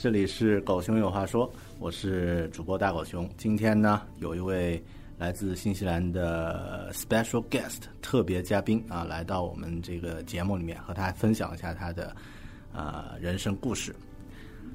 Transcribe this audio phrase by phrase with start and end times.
[0.00, 3.28] 这里是狗熊有话说，我是主播大狗熊。
[3.36, 4.80] 今天呢，有一位
[5.18, 12.14] 来自新西兰的 special guest 特别嘉宾啊，来到我们这个节目里面，和他分享一下他的
[12.72, 13.94] 啊、人生故事。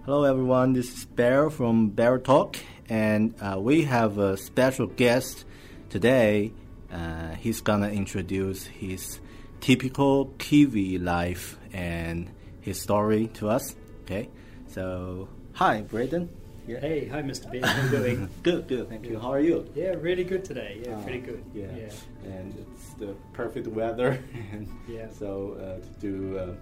[0.03, 2.55] Hello everyone, this is Bear from Bear Talk,
[2.89, 5.45] and uh, we have a special guest
[5.89, 6.51] today.
[6.91, 9.19] Uh, he's gonna introduce his
[9.59, 12.25] typical Kiwi life and
[12.61, 13.75] his story to us.
[14.03, 14.27] Okay,
[14.86, 16.28] so hi, Braden.
[16.68, 16.80] Yeah.
[16.80, 17.50] Hey, hi, Mr.
[17.50, 17.60] B.
[17.60, 18.28] How are you doing?
[18.42, 18.88] Good, good.
[18.90, 19.18] Thank you.
[19.18, 19.64] How are you?
[19.74, 20.82] yeah, really good today.
[20.84, 21.42] Yeah, Uh, pretty good.
[21.54, 21.66] Yeah.
[21.82, 22.30] yeah.
[22.36, 25.08] and it's the perfect weather, and Yeah.
[25.10, 25.28] so
[25.64, 26.38] uh, to do.
[26.38, 26.54] Uh,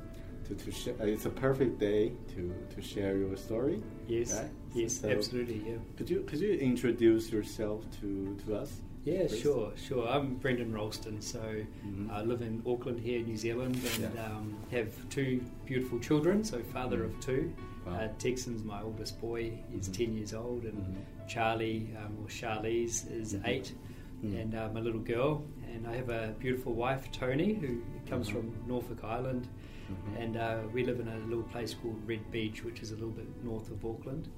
[0.49, 3.83] to, to sh- uh, it's a perfect day to, to share your story.
[4.07, 4.51] Yes, right?
[4.75, 5.63] yes, So- absolutely.
[5.67, 5.79] Yeah.
[5.97, 8.71] Could you could you introduce yourself to, to us?
[9.07, 9.41] Yeah, please?
[9.41, 10.07] sure, sure.
[10.07, 12.11] I'm Brenden Rolston, so Mhm.
[12.13, 14.27] I live in Auckland here, New Zealand, and Yeah.
[14.27, 16.45] um, have two beautiful children.
[16.45, 17.07] So father Mhm.
[17.07, 17.43] of two.
[17.87, 17.93] Wow.
[17.95, 19.53] Uh, Texan's my oldest boy.
[19.71, 19.93] He's Mhm.
[19.95, 21.29] ten years old, and Mhm.
[21.29, 23.47] Charlie um, or Charlize is Mhm.
[23.49, 23.75] eight,
[24.23, 24.41] Mhm.
[24.43, 25.43] and uh, my little girl.
[25.73, 28.33] And I have a beautiful wife, Tony, who comes Mhm.
[28.33, 29.49] from Norfolk Island.
[29.91, 30.23] Mhm.
[30.23, 33.11] And uh, we live in a little place called Red Beach, which is a little
[33.11, 34.29] bit north of Auckland.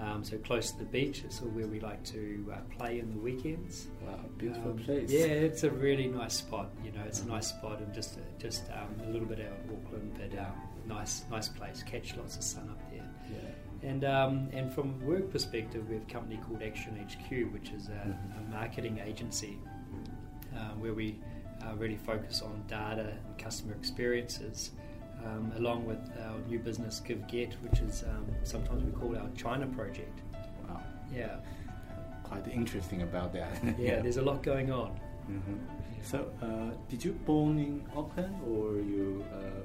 [0.00, 1.24] Um, so close to the beach.
[1.24, 3.88] It's where we like to uh, play in the weekends.
[4.06, 5.10] Wow, beautiful Um, place.
[5.10, 6.70] Yeah, it's a really nice spot.
[6.84, 9.72] You know, it's a nice spot and just just um, a little bit out of
[9.86, 10.52] Auckland, but um,
[10.86, 11.82] nice nice place.
[11.82, 12.91] Catch lots of sun up there.
[13.30, 13.88] Yeah.
[13.90, 17.70] And um, and from a work perspective, we have a company called Action HQ, which
[17.70, 18.38] is a, Mhm.
[18.38, 19.58] a marketing agency
[20.54, 21.18] uh, where we
[21.64, 24.70] uh, really focus on data and customer experiences,
[25.24, 29.28] um, along with our new business Give Get, which is um, sometimes we call our
[29.36, 30.20] China project.
[30.68, 30.80] Wow,
[31.12, 31.36] Yeah,
[32.22, 33.52] quite interesting about that.
[33.78, 34.00] yeah.
[34.00, 34.98] There's a lot going on.
[35.30, 35.58] Mhm.
[36.02, 39.62] So, uh, did you born in Auckland or you uh,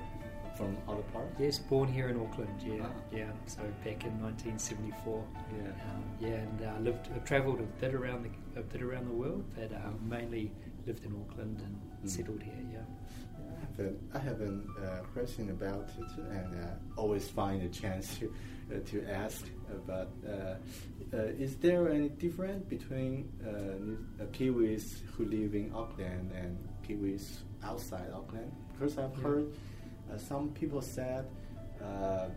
[0.58, 1.28] from other part?
[1.40, 2.50] Yes, born here in Auckland.
[2.66, 2.92] Yeah, Ah.
[3.12, 3.32] yeah.
[3.46, 5.24] So back in 1974.
[5.52, 5.68] Yeah.
[5.70, 9.14] Um, yeah, and uh, lived, uh, travelled a bit around the a bit around the
[9.14, 10.52] world, but um, mainly
[10.88, 12.10] lived in Auckland and Mm.
[12.10, 12.54] settled here.
[12.72, 12.80] Yeah.
[13.40, 14.52] I have a, I have a
[14.86, 16.68] uh, question about it, and uh,
[17.02, 18.26] always find a chance to
[18.72, 20.10] uh, to ask about.
[20.28, 20.56] Uh,
[21.14, 27.26] uh, is there any difference between uh, uh, Kiwis who live in Auckland and Kiwis
[27.64, 28.52] outside Auckland?
[28.74, 29.24] Because I've Yeah.
[29.24, 29.46] heard
[30.16, 31.26] some people said
[31.84, 32.28] uh,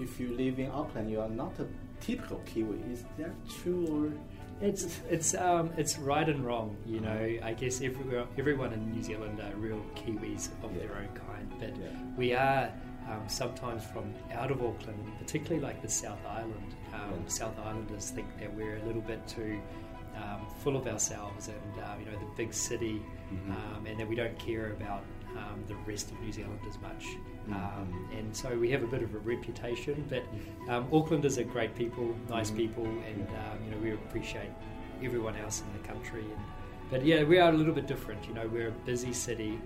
[0.00, 1.66] if you live in Auckland, you are not a
[2.00, 2.78] typical Kiwi.
[2.92, 3.30] Is that
[3.62, 4.12] true or?
[4.66, 7.36] It's it's um, it's right and wrong, you know.
[7.42, 10.78] I guess everyone everyone in New Zealand are real Kiwis of Yeah.
[10.86, 11.88] their own kind, but Yeah.
[12.16, 12.70] we are
[13.10, 16.74] um, sometimes from out of Auckland, particularly like the South Island.
[16.94, 17.28] Um, Yeah.
[17.28, 19.60] South Islanders think that we're a little bit too
[20.16, 23.02] um, full of ourselves and uh, you know the big city,
[23.32, 23.50] Mhm.
[23.76, 25.02] um, and that we don't care about
[25.36, 27.16] um, the rest of New Zealand as much.
[27.50, 27.54] Um,
[28.12, 28.18] Mhm.
[28.18, 30.22] and so we have a bit of a reputation, but
[30.72, 32.56] um, Aucklanders are great people, nice Mhm.
[32.56, 34.50] people, and um, you know we appreciate
[35.02, 36.22] everyone else in the country.
[36.22, 36.40] And,
[36.90, 38.26] but yeah, we are a little bit different.
[38.28, 39.58] You know, we're a busy city,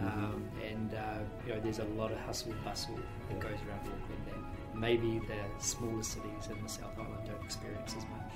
[0.00, 2.98] um, and uh, you know there's a lot of hustle bustle
[3.28, 7.96] that goes around Auckland that maybe the smaller cities in the South Island don't experience
[7.96, 8.32] as much.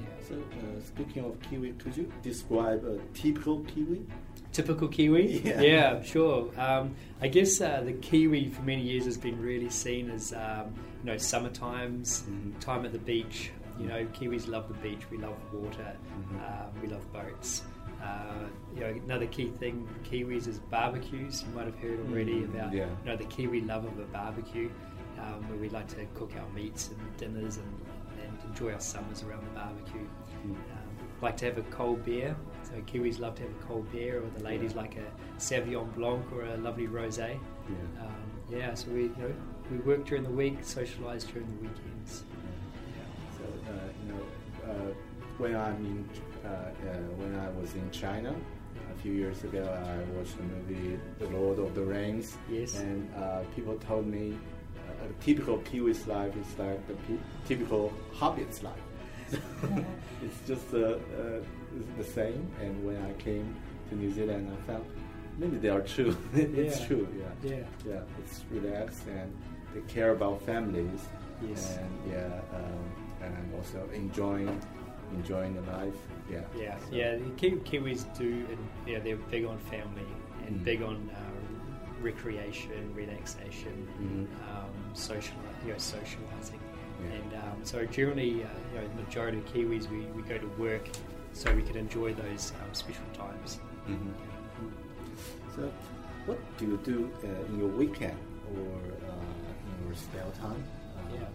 [0.00, 0.06] Yeah.
[0.28, 4.06] So, uh, speaking of Kiwi, could you describe a typical Kiwi?
[4.54, 5.42] Typical Kiwi?
[5.44, 6.00] Yeah.
[6.02, 6.50] sure.
[6.58, 10.72] Um, I guess uh, the Kiwi for many years has been really seen as, um,
[11.02, 12.58] you know, summer times, Mhm.
[12.60, 13.50] time at the beach.
[13.80, 16.36] You know, Kiwis love the beach, we love water, Mhm.
[16.48, 17.62] um, we love boats.
[18.00, 21.42] Uh, you know, another key thing Kiwis is barbecues.
[21.42, 22.86] You might have heard already Mm, about, yeah.
[22.86, 24.70] you know, the Kiwi love of a barbecue,
[25.18, 27.72] um, where we like to cook our meats and dinners and,
[28.22, 30.06] and enjoy our summers around the barbecue.
[31.24, 32.36] Like to have a cold beer.
[32.64, 34.82] So Kiwis love to have a cold beer, or the ladies Yeah.
[34.82, 35.06] like a
[35.38, 37.30] Sauvignon Blanc or a lovely rosé.
[37.68, 38.04] Yeah.
[38.04, 38.14] Um,
[38.50, 39.32] yeah, so we you know
[39.70, 42.24] we work during the week, socialise during the weekends.
[42.94, 43.38] Yeah.
[43.38, 44.22] So uh, you know,
[44.70, 44.92] uh,
[45.38, 46.00] when I'm in,
[46.44, 48.34] uh, uh, when I was in China
[48.94, 52.36] a few years ago, I watched the movie The Lord of the Rings.
[52.50, 52.78] Yes.
[52.80, 54.36] And uh, people told me
[54.76, 56.94] uh, a typical Kiwi's life is like the
[57.48, 58.83] typical Hobbit's life.
[60.24, 61.40] it's just uh, uh,
[61.78, 62.46] it's the same.
[62.60, 63.54] And when I came
[63.90, 64.86] to New Zealand, I felt
[65.38, 66.16] maybe they are true.
[66.34, 66.86] it's Yeah.
[66.86, 67.08] true.
[67.18, 67.50] Yeah.
[67.50, 67.64] Yeah.
[67.86, 68.00] Yeah.
[68.20, 69.32] It's relaxed and
[69.74, 71.00] they care about families.
[71.48, 71.78] Yes.
[71.78, 72.84] And yeah, um,
[73.22, 74.60] and also enjoying
[75.14, 75.94] enjoying the life.
[76.30, 76.40] Yeah.
[76.58, 77.16] Yeah, So- yeah.
[77.16, 80.06] The Ki- Kiwis do, and yeah, they're big on family
[80.46, 80.64] and Mm.
[80.64, 81.18] big on uh,
[82.02, 84.26] recreation, relaxation, Mhm.
[84.50, 85.36] um, social,
[85.66, 86.60] you know, socializing.
[87.10, 87.16] Yeah.
[87.16, 90.46] And um, so generally, uh, you know, the majority of Kiwis, we, we go to
[90.58, 90.88] work
[91.32, 93.58] so we can enjoy those um, special times.
[93.88, 94.12] Mhm.
[95.56, 95.70] So,
[96.26, 98.16] what do you do uh, in your weekend
[98.56, 98.76] or
[99.08, 100.62] uh, in your spare time?
[100.96, 101.26] Uh, Yeah.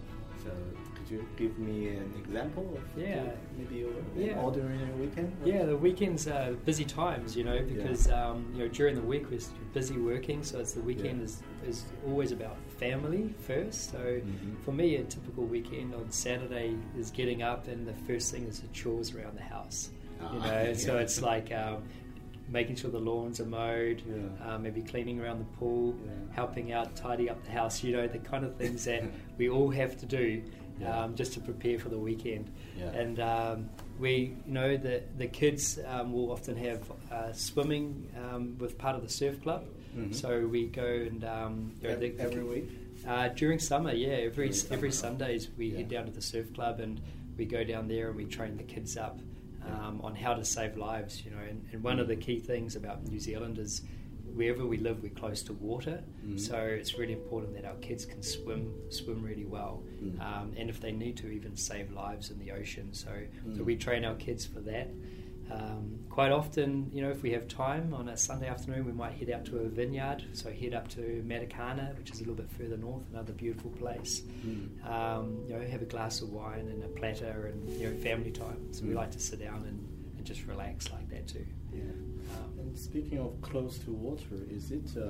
[0.44, 0.79] So, could
[1.10, 3.24] you give me an example of Yeah.
[3.24, 4.40] your- maybe your Yeah.
[4.42, 5.32] ordinary weekend?
[5.44, 9.30] Yeah, the weekends are busy times, you know, because um, you know during the week
[9.30, 9.40] we're
[9.74, 11.24] busy working, so it's the weekend Yeah.
[11.24, 13.90] is, is always about family first.
[13.92, 14.58] So Mhm.
[14.64, 18.60] for me, a typical weekend on Saturday is getting up and the first thing is
[18.60, 19.90] the chores around the house.
[20.20, 21.82] You Ah, know, so it's like um,
[22.48, 24.54] making sure the lawns are mowed, Yeah.
[24.54, 26.12] uh, maybe cleaning around the pool, Yeah.
[26.34, 27.82] helping out tidy up the house.
[27.84, 29.02] You know, the kind of things that
[29.38, 30.42] we all have to do
[30.80, 31.04] Yeah.
[31.04, 32.50] um, just to prepare for the weekend.
[32.78, 32.86] Yeah.
[32.86, 33.68] And um,
[33.98, 38.96] we, you know, the the kids um, will often have uh, swimming um, with part
[38.96, 39.64] of the surf club.
[39.96, 40.14] Mhm.
[40.14, 42.68] So we go and um, you know, Every, the- every week.
[43.06, 44.92] uh, during summer, yeah, every During summer, every?
[44.92, 45.78] Sundays we Yeah.
[45.78, 47.00] head down to the surf club and
[47.36, 49.18] we go down there and we train the kids up
[49.66, 51.24] um, on how to save lives.
[51.24, 53.82] You know, and, and one of the key things about New Zealand is
[54.34, 56.38] wherever we live, we're close to water, Mhm.
[56.38, 60.20] so it's really important that our kids can swim swim really well, Mm.
[60.20, 62.92] um, and if they need to, even save lives in the ocean.
[62.92, 63.10] So,
[63.54, 63.64] so Mm.
[63.64, 64.88] we train our kids for that.
[65.50, 69.14] Um, quite often, you know, if we have time on a Sunday afternoon, we might
[69.14, 70.22] head out to a vineyard.
[70.32, 74.22] So head up to Matakana, which is a little bit further north, another beautiful place.
[74.46, 74.84] Mm.
[74.88, 78.30] Um, you know, have a glass of wine and a platter, and you know, family
[78.30, 78.72] time.
[78.72, 78.96] So we Mm.
[78.96, 79.88] like to sit down and,
[80.18, 81.44] and just relax like that too.
[81.74, 81.80] Yeah.
[82.60, 85.02] Um, And speaking of close to water, is it uh,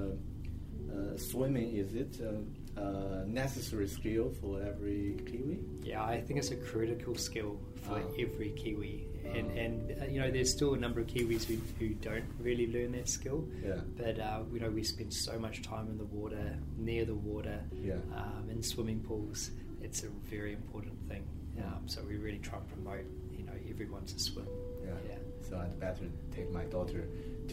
[0.92, 1.76] uh, swimming?
[1.76, 5.58] Is it uh, a necessary skill for every Kiwi?
[5.82, 8.18] Yeah, I think it's a critical skill for Ah.
[8.24, 9.60] every Kiwi, and Ah.
[9.64, 12.92] and uh, you know there's still a number of Kiwis who, who don't really learn
[12.92, 13.48] that skill.
[13.64, 13.80] Yeah.
[13.96, 17.58] But uh, you know we spend so much time in the water, near the water,
[17.82, 17.98] Yeah.
[18.14, 19.50] um, in swimming pools.
[19.82, 21.24] It's a very important thing.
[21.58, 23.04] Um, so we really try and promote
[23.38, 24.46] you know everyone to swim.
[24.84, 24.96] Yeah.
[25.08, 25.18] Yeah.
[25.42, 26.06] So I'd better
[26.36, 27.02] take my daughter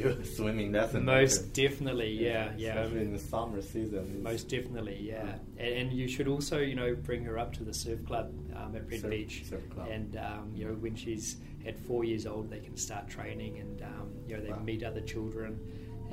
[0.06, 1.06] a swimming lesson.
[1.06, 2.80] Most definitely, yeah, yeah.
[2.80, 4.24] Especially in the summer season.
[4.24, 5.36] Most definitely, yeah.
[5.58, 8.76] And, and you should also, you know, bring her up to the surf club um,
[8.76, 9.44] at Red Surf- Beach.
[9.50, 9.88] surf club.
[9.92, 13.82] And um, you know, when she's at four years old, they can start training, and
[13.82, 14.60] um, you know, they Wow.
[14.60, 15.60] meet other children,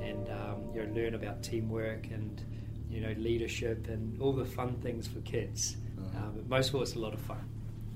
[0.01, 2.43] and um, you know, learn about teamwork and
[2.89, 5.75] you know, leadership and all the fun things for kids.
[5.97, 6.17] Uh-huh.
[6.25, 7.43] Um, but most of all, it's a lot of fun.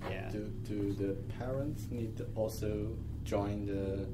[0.10, 0.30] Yeah.
[0.30, 4.08] Do, do the parents need to also join the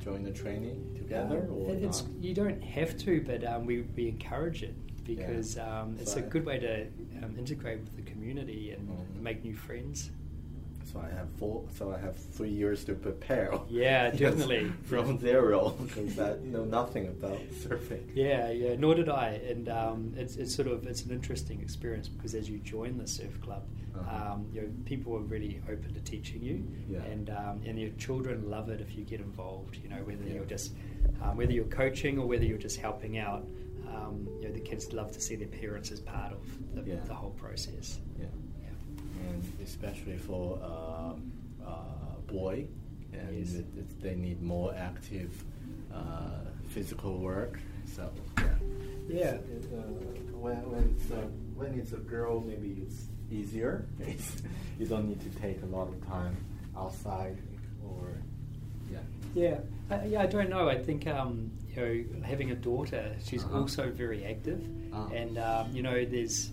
[0.00, 2.10] join the training together or it's, not?
[2.20, 4.74] you don't have to, but um, we, we encourage it
[5.04, 6.86] because um, it's So a good way to
[7.24, 9.20] um, integrate with the community and Mhm.
[9.20, 10.10] make new friends.
[10.92, 11.64] So I have four.
[11.76, 13.52] So I have three years to prepare.
[13.70, 14.72] Yeah, definitely.
[14.84, 18.10] from zero because I know nothing about surfing.
[18.14, 18.74] Yeah, yeah.
[18.76, 22.48] Nor did I, and um, it's, it's sort of it's an interesting experience because as
[22.50, 23.62] you join the surf club,
[23.96, 24.32] Uh-huh.
[24.32, 26.56] um, you know, people are really open to teaching you,
[26.88, 27.02] Yeah.
[27.12, 29.76] and um, and your children love it if you get involved.
[29.82, 30.34] You know, whether Yeah.
[30.34, 30.72] you're just
[31.22, 33.44] um, whether you're coaching or whether you're just helping out.
[33.94, 36.42] Um, you know, the kids love to see their parents as part of
[36.74, 37.00] the, Yeah.
[37.06, 37.98] the whole process.
[38.18, 38.26] Yeah.
[39.22, 39.30] Yeah.
[39.30, 41.32] and especially for um,
[41.66, 41.72] uh,
[42.26, 42.66] boy,
[43.12, 43.54] and Yes.
[43.54, 45.44] it, it, they need more active
[45.94, 47.58] uh, physical work.
[47.96, 48.44] So yeah,
[49.08, 49.34] Yeah.
[49.34, 49.78] It, uh,
[50.38, 51.22] when when it's a,
[51.58, 53.86] when it's a girl, maybe it's easier.
[54.00, 54.42] It's,
[54.78, 56.36] you don't need to take a lot of time
[56.76, 57.36] outside
[57.84, 58.14] or
[58.90, 58.98] yeah.
[59.34, 59.58] Yeah,
[59.90, 60.22] I, yeah.
[60.22, 60.68] I don't know.
[60.68, 63.60] I think um, you know, having a daughter, she's Uh-huh.
[63.60, 64.60] also very active,
[64.92, 65.06] Ah.
[65.14, 66.50] and um, you know, there's,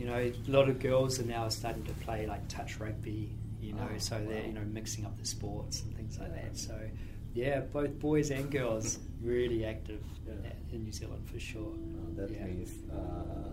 [0.00, 3.30] you know, a lot of girls are now starting to play like touch rugby.
[3.60, 6.56] You know, Ah, so they're you know mixing up the sports and things like that.
[6.56, 6.74] So,
[7.34, 10.52] yeah, both boys and girls really active Yeah.
[10.72, 11.74] in New Zealand for sure.
[11.74, 12.46] Uh, that yeah.
[12.46, 13.52] means uh,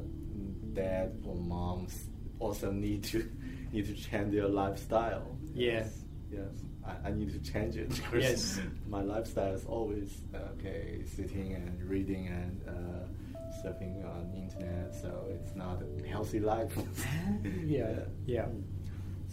[0.73, 2.05] dad or moms
[2.39, 3.29] also need to
[3.73, 5.27] need to change their lifestyle.
[5.53, 5.71] Yeah.
[5.73, 6.03] Yes.
[6.31, 6.53] yes.
[6.85, 7.89] I, I need to change it.
[8.11, 8.61] because Yes.
[8.87, 13.03] my lifestyle is always uh, okay, sitting and reading and uh,
[13.63, 14.93] surfing on the internet.
[14.95, 16.73] So it's not a healthy life.
[17.65, 18.47] Yeah, yeah.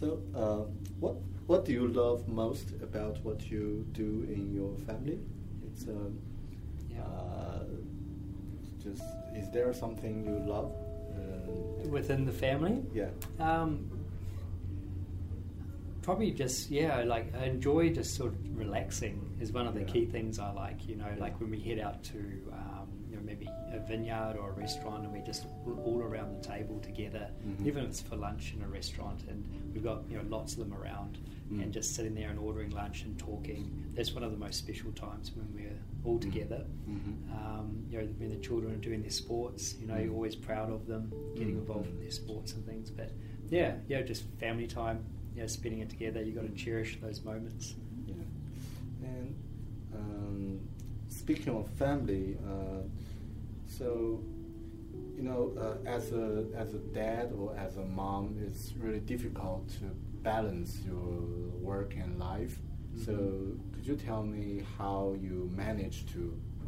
[0.01, 0.65] So, uh,
[1.01, 1.15] what
[1.47, 5.19] what do you love most about what you do in your family?
[5.67, 6.19] It's um,
[6.91, 7.03] Yeah.
[7.03, 7.65] uh,
[8.83, 9.03] just
[9.37, 10.73] is there something you love?
[11.17, 13.11] Uh, Within the family, yeah.
[13.39, 13.89] Um,
[16.03, 19.87] probably just yeah, like I enjoy just sort of relaxing is one of the Yeah.
[19.87, 20.89] key things I like.
[20.89, 21.21] You know, Yeah.
[21.23, 22.84] like when we head out to um, you know
[23.25, 25.47] maybe a vineyard or a restaurant and we just
[25.85, 27.67] all- around the table together, Mhm.
[27.67, 30.59] even if it's for lunch in a restaurant and we've got you know lots of
[30.61, 31.19] them around
[31.51, 31.63] Mm.
[31.63, 33.71] and just sitting there and ordering lunch and talking.
[33.95, 36.65] That's one of the most special times when we're all together.
[36.89, 37.33] Mhm.
[37.35, 40.15] Um, you know, when the children are doing their sports, you know, you're Mm.
[40.15, 41.59] always proud of them getting Mm.
[41.61, 42.91] involved in their sports and things.
[42.91, 43.13] But
[43.51, 45.05] yeah, yeah, just family time,
[45.35, 46.23] you know, spending it together.
[46.23, 47.77] You've got to cherish those moments.
[48.07, 48.15] Yeah.
[49.03, 49.35] And
[49.95, 50.61] um,
[51.09, 52.81] speaking of family, uh,
[53.79, 54.23] so
[55.17, 59.69] you know, uh, as a as a dad or as a mom, it's really difficult
[59.79, 59.85] to
[60.23, 61.23] balance your
[61.61, 62.59] work and life.
[63.05, 63.73] So, Mhm.
[63.73, 66.21] could you tell me how you manage to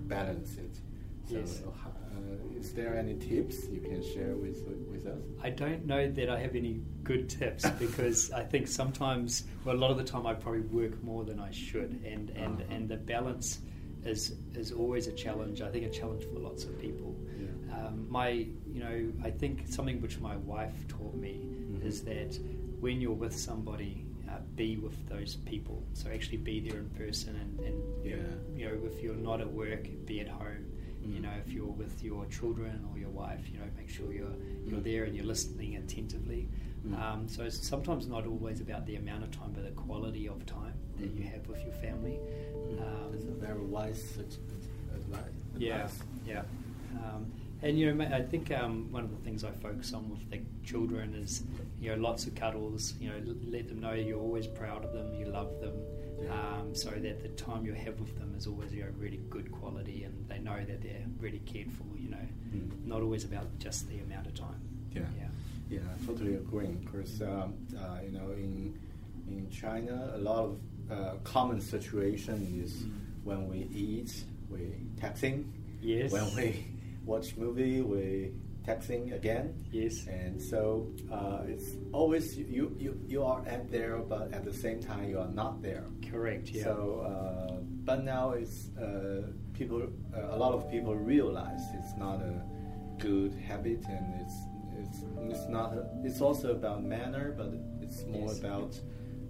[0.09, 0.81] balance it?
[1.29, 1.63] So, Yes.
[1.65, 4.59] uh, is there any tips you can share with
[4.93, 5.23] with us?
[5.43, 9.81] I don't know that I have any good tips because I think sometimes, well, a
[9.85, 12.75] lot of the time I probably work more than I should, and and, Uh-huh.
[12.75, 13.61] and the balance
[14.09, 15.61] is is always a challenge.
[15.61, 17.15] I think a challenge for lots of people.
[17.39, 17.87] Yeah.
[17.87, 21.85] Um, my, you know, I think something which my wife taught me Mhm.
[21.85, 22.39] is that
[22.81, 25.83] when you're with somebody, uh, be with those people.
[25.93, 28.23] So actually be there in person, and, and you, know,
[28.57, 28.59] Yeah.
[28.59, 30.65] you know, if you're not at work, be at home.
[31.03, 31.23] You Mm.
[31.23, 34.37] know, if you're with your children or your wife, you know, make sure you're
[34.67, 34.91] you're Mm.
[34.91, 36.49] there and you're listening attentively.
[36.89, 37.01] Mm.
[37.01, 40.45] Um, so it's sometimes not always about the amount of time, but the quality of
[40.47, 41.33] time that you Mhm.
[41.33, 42.19] have with your family.
[42.79, 44.37] Um, That's a very wise such
[44.95, 45.21] advice.
[45.59, 45.89] yeah,
[46.27, 46.43] yeah.
[47.05, 47.27] Um,
[47.63, 50.41] and you know, I think um, one of the things I focus on with the
[50.65, 51.43] children is
[51.81, 52.95] you know lots of cuddles.
[53.01, 55.75] You know, let them know you're always proud of them, you love them,
[56.23, 56.59] Yeah.
[56.59, 59.51] um, so that the time you have with them is always you know really good
[59.51, 61.85] quality, and they know that they're really cared for.
[61.99, 62.87] You know, Mm.
[62.87, 64.61] not always about just the amount of time.
[64.95, 65.03] Yeah.
[65.19, 65.29] yeah,
[65.69, 66.67] Yeah, I totally agree.
[66.85, 68.79] Because um, uh, you know, in
[69.29, 72.93] in China, a lot of uh, common situation is Mm.
[73.25, 74.61] when we eat, we
[75.01, 75.45] texting.
[75.81, 76.13] Yes.
[76.13, 76.67] When we
[77.05, 78.31] watch movie, we
[78.65, 79.55] texting again.
[79.73, 80.07] Yes.
[80.07, 84.81] And so uh, it's always you, you you are at there, but at the same
[84.81, 85.85] time you are not there.
[86.11, 86.49] correct.
[86.51, 86.65] Yeah.
[86.65, 89.23] So, uh, but now it's uh,
[89.55, 89.83] people.
[90.15, 92.43] Uh, a lot of people realize it's not a
[92.99, 94.37] good habit, and it's
[94.83, 94.99] it's
[95.31, 95.75] it's not.
[96.05, 98.39] It's also about manner, but it's more Yes.
[98.41, 98.81] about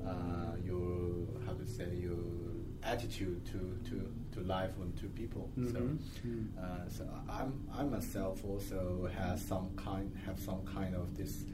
[0.07, 2.19] uh, your how to say your
[2.83, 3.61] attitude to
[3.91, 3.97] to
[4.35, 5.51] to life and to people.
[5.57, 5.73] Mhm.
[5.73, 5.81] So,
[6.29, 6.47] Mm.
[6.59, 11.45] uh, so I'm I myself also has some kind have some kind of this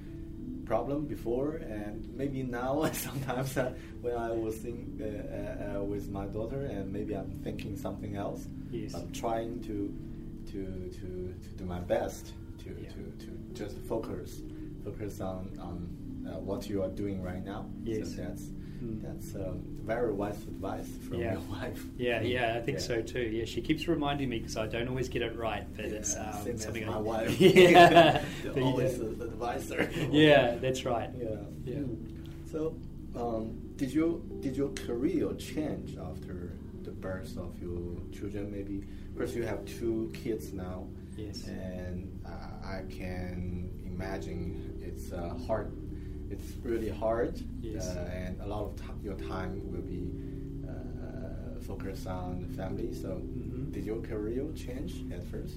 [0.65, 6.27] problem before, and maybe now sometimes uh, when I was uh, uh, uh, with my
[6.27, 8.47] daughter, and maybe I'm thinking something else.
[8.71, 8.95] Yes.
[8.95, 9.77] I'm trying to
[10.53, 10.61] to
[10.99, 11.07] to,
[11.45, 12.33] to do my best
[12.65, 12.89] to, Yeah.
[12.91, 14.43] to, to just focus
[14.85, 17.67] focus on on uh, what you are doing right now.
[17.85, 18.15] Yes.
[18.15, 18.45] So that's
[18.83, 19.01] Mm.
[19.01, 21.35] that's um, very wise advice from Yeah.
[21.35, 21.85] your wife.
[21.97, 22.85] Yeah, yeah, I think Yeah.
[22.85, 23.21] so too.
[23.21, 26.59] Yeah, she keeps reminding me because I don't always get it right, but it's um,
[26.59, 27.41] something my I, wife.
[27.41, 29.89] Yeah, you always the advisor.
[30.11, 31.11] yeah, that's right.
[31.17, 31.29] Yeah.
[31.65, 31.75] Yeah.
[31.77, 32.51] Mm.
[32.51, 32.75] So,
[33.15, 36.51] um, did your did your career change after
[36.83, 38.51] the birth of your children?
[38.51, 38.83] Maybe
[39.15, 40.89] because you have two kids now.
[41.17, 41.47] Yes.
[41.47, 42.31] And uh,
[42.67, 45.73] I can imagine it's uh, hard.
[46.31, 47.41] It's really hard.
[47.61, 47.97] Yes.
[47.97, 50.11] Uh, and a lot of ti your time will be
[50.69, 52.93] uh, focused on the family.
[52.95, 53.73] So, Mhm.
[53.73, 55.55] did your career change at first?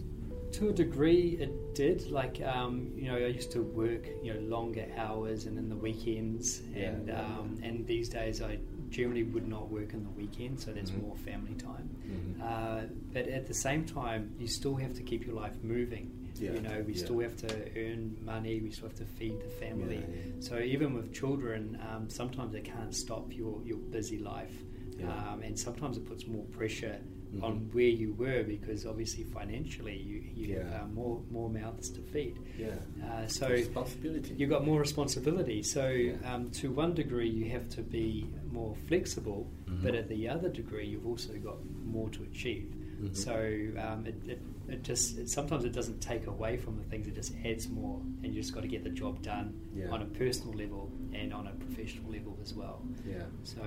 [0.54, 2.10] To a degree, it did.
[2.12, 5.76] Like, um, you know, I used to work, you know, longer hours and in the
[5.76, 8.58] weekends, Yeah, and yeah, um, and these days I
[8.96, 11.02] generally would not work in the weekend, so there's Mhm.
[11.02, 11.90] more family time.
[12.08, 12.42] Mhm.
[12.42, 12.82] Uh,
[13.14, 16.12] but at the same time, you still have to keep your life moving.
[16.40, 17.00] Yeah, You know, we yeah.
[17.06, 18.60] still have to earn money.
[18.62, 19.98] We still have to feed the family.
[20.08, 20.32] Yeah.
[20.48, 24.56] So even with children, um, sometimes it can't stop your, your busy life,
[25.04, 26.98] um, and sometimes it puts more pressure
[27.36, 27.44] Mhm.
[27.44, 30.84] on where you were because obviously financially you, you have Yeah.
[30.84, 32.39] uh, more more mouths to feed.
[32.58, 32.75] Yeah.
[33.04, 34.36] Uh, so responsibility.
[34.38, 35.62] you've got more responsibility.
[35.63, 36.34] So Yeah.
[36.34, 39.84] um, to one degree, you have to be more flexible, Mhm.
[39.84, 42.74] but at the other degree, you've also got more to achieve.
[43.01, 43.15] Mhm.
[43.15, 43.36] So
[43.77, 44.39] um, it, it,
[44.70, 48.00] it just it, sometimes it doesn't take away from the things; it just adds more,
[48.24, 49.89] and you just got to get the job done Yeah.
[49.89, 52.82] on a personal level and on a professional level as well.
[53.08, 53.25] Yeah.
[53.44, 53.62] So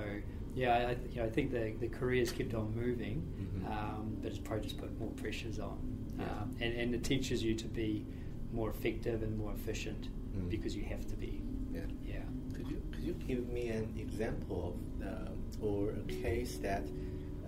[0.55, 3.65] yeah, I, you know, I think the the careers kept on moving, Mhm.
[3.71, 5.77] um, but it's probably just put more pressures on,
[6.17, 6.25] Yeah.
[6.41, 8.05] um, and and it teaches you to be
[8.51, 10.49] more effective and more efficient Mm.
[10.49, 11.41] because you have to be.
[11.73, 11.81] Yeah.
[12.05, 12.23] Yeah.
[12.53, 16.83] Could you could you give me an example of um, or a case that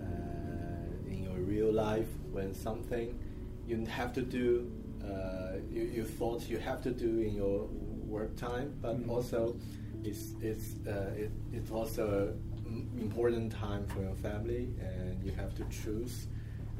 [0.00, 3.18] uh, in your real life when something
[3.66, 4.70] you have to do
[5.04, 7.68] uh, you, you thought you have to do in your
[8.06, 9.08] work time, but Mhm.
[9.08, 9.56] also
[10.04, 12.51] it's it's uh, it, it's also an
[12.98, 16.26] important time for your family, and you have to choose.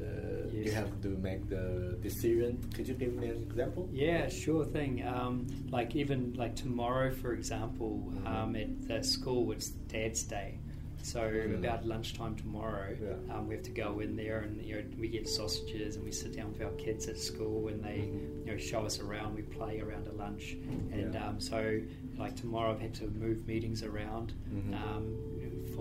[0.00, 2.58] Uh, You have to make the decision.
[2.74, 3.88] Could you give me an example?
[3.92, 5.06] Yeah, sure thing.
[5.06, 8.26] Um, like even like tomorrow, for example, Mhm.
[8.26, 10.58] um, at the school it's Dad's Day.
[11.04, 11.58] So Mm.
[11.58, 13.34] about lunchtime tomorrow, Yeah.
[13.34, 16.12] um, we have to go in there and you know we get sausages and we
[16.12, 18.46] sit down with our kids at school and they Mhm.
[18.46, 19.34] you know show us around.
[19.34, 20.56] We play around at lunch,
[20.92, 21.28] and Yeah.
[21.28, 21.80] um, so
[22.18, 24.32] like tomorrow I've had to move meetings around.
[24.54, 24.74] Mhm.
[24.82, 25.04] Um,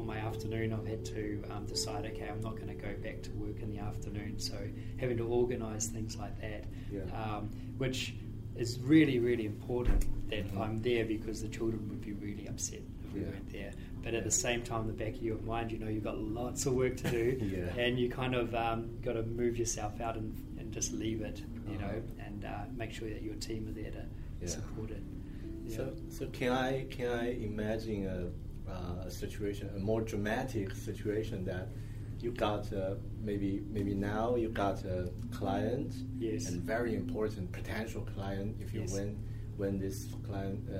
[0.02, 3.22] for my afternoon, I've had to um, decide, okay, I'm not going to go back
[3.24, 4.40] to work in the afternoon.
[4.40, 4.56] So
[5.00, 7.02] having to organise things like that, Yeah.
[7.14, 8.16] um, which
[8.56, 10.58] is really, really important that Mhm.
[10.60, 13.28] I'm there because the children would be really upset if we Yeah.
[13.28, 13.72] weren't there.
[14.04, 16.66] But at the same time, the back of your mind, you know, you've got lots
[16.66, 17.76] of work to do, Yeah.
[17.84, 21.44] and you kind of um, got to move yourself out and, and just leave it,
[21.70, 21.86] you Uh-huh.
[21.92, 25.04] know, and uh, make sure that your team are there to support it.
[25.68, 28.30] So, so can I can I imagine a,
[28.72, 31.68] uh, a situation, a more dramatic situation that
[32.20, 36.50] you got uh, maybe maybe now you got a client, Yes.
[36.50, 38.50] and very important potential client.
[38.64, 38.94] If you Yes.
[38.94, 39.10] win
[39.58, 39.98] win this
[40.28, 40.78] client, uh,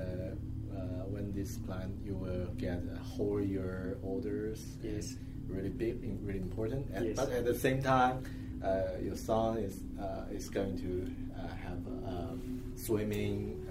[0.76, 4.60] uh, win this client, you will get a whole year orders.
[4.82, 5.16] Yes.
[5.48, 6.86] really big, and really important.
[6.94, 7.16] And, Yes.
[7.16, 8.16] But at the same time,
[8.62, 10.92] uh, your son is uh, is going to
[11.36, 11.80] uh, have
[12.14, 12.38] a
[12.76, 13.66] swimming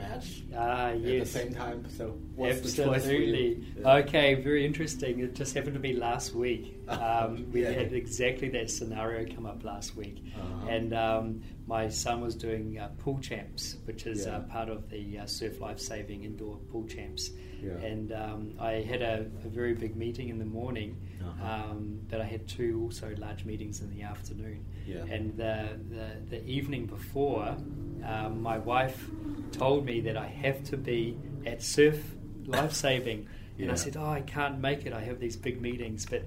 [0.00, 1.32] match Ah, at yes.
[1.32, 1.84] the same time.
[1.96, 3.64] So what's the choice for Absolutely.
[3.76, 3.84] you?
[3.84, 5.20] Okay, very interesting.
[5.20, 6.76] It just happened to be last week.
[6.90, 7.70] Um, we Yeah.
[7.72, 10.22] had exactly that scenario come up last week.
[10.36, 10.68] Uh-huh.
[10.68, 14.36] And um, my son was doing uh, pool champs, which is Yeah.
[14.36, 17.30] uh, part of the uh, Surf Life Saving indoor pool champs.
[17.62, 17.72] Yeah.
[17.76, 21.70] And um, I had a, a very big meeting in the morning, Uh-huh.
[21.70, 24.64] um, but I had two also large meetings in the afternoon.
[25.10, 27.56] And the, the, the evening before,
[28.04, 29.08] um, my wife
[29.52, 31.98] told me that I have to be at Surf
[32.46, 33.28] Life Saving.
[33.60, 33.72] And Yeah.
[33.72, 34.92] I said, Oh, I can't make it.
[34.92, 36.06] I have these big meetings.
[36.06, 36.22] But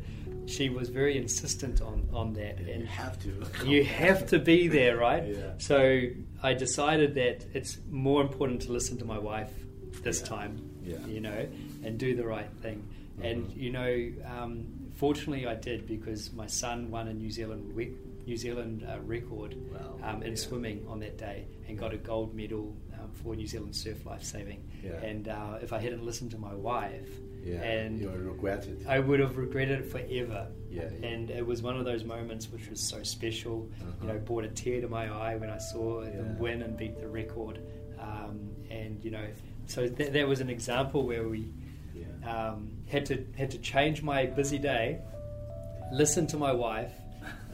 [0.46, 2.60] she was very insistent on, on that.
[2.60, 3.48] Yeah, you and have to.
[3.66, 5.26] you have to be there, right?
[5.28, 5.54] Yeah.
[5.58, 6.02] So
[6.42, 9.52] I decided that it's more important to listen to my wife
[10.02, 10.98] this time, Yeah.
[11.08, 11.48] you know,
[11.84, 12.88] and do the right thing.
[13.22, 13.58] And Mhm.
[13.58, 14.66] you know, um,
[14.96, 17.74] fortunately, I did because my son won a New Zealand
[18.26, 20.00] New Zealand uh, record Wow.
[20.02, 22.74] um, in swimming on that day and got a gold medal
[23.14, 24.64] for New Zealand surf life saving.
[24.84, 24.92] Yeah.
[25.02, 27.10] And uh, if I hadn't listened to my wife,
[27.46, 28.86] Yeah, and you'll regret it.
[28.88, 30.48] I would have regretted it forever.
[30.70, 31.08] Yeah, yeah.
[31.08, 33.70] And it was one of those moments which was so special.
[33.80, 34.08] You Uh-huh.
[34.14, 36.10] know, brought a tear to my eye when I saw Yeah.
[36.18, 37.60] them win and beat the record.
[38.00, 39.26] Um, and you know,
[39.68, 41.52] so th- that was an example where we
[41.94, 42.06] Yeah.
[42.34, 45.00] um, had to had to change my busy day,
[45.92, 46.92] listen to my wife,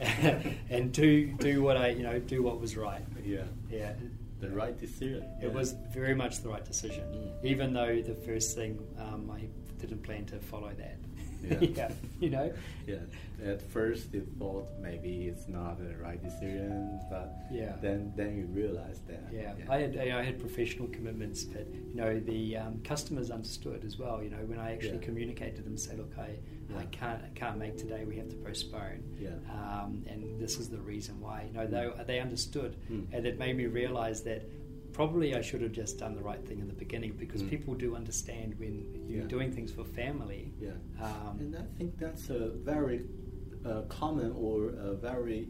[0.70, 3.02] and do do what I you know do what was right.
[3.24, 3.44] yeah.
[3.70, 3.92] Yeah.
[4.40, 5.24] The right decision.
[5.42, 7.44] It was very much the right decision, Mm.
[7.44, 9.48] even though the first thing um, I
[9.80, 10.96] didn't plan to follow that.
[11.42, 11.58] Yeah.
[11.60, 12.52] yeah, you know.
[12.86, 12.96] Yeah.
[13.44, 17.76] At first, you thought maybe it's not the right decision, but Yeah.
[17.80, 19.24] then then you realize that.
[19.32, 23.30] Yeah, I had you know, I had professional commitments, but you know the um, customers
[23.30, 24.22] understood as well.
[24.22, 25.06] You know when I actually Yeah.
[25.08, 26.30] communicated to them, say, look, I,
[26.78, 28.04] I can't I can't make today.
[28.04, 29.02] We have to postpone.
[29.18, 29.30] Yeah.
[29.50, 31.44] Um, and this is the reason why.
[31.48, 33.06] You know they they understood, Mm.
[33.12, 34.42] and it made me realize that
[35.00, 37.48] probably I should have just done the right thing in the beginning because Mm.
[37.48, 38.74] people do understand when
[39.08, 39.36] you're Yeah.
[39.36, 40.52] doing things for family.
[40.60, 40.76] Yeah.
[41.06, 42.98] Um, and I think that's a very
[43.64, 44.56] uh, common or
[44.90, 45.40] a very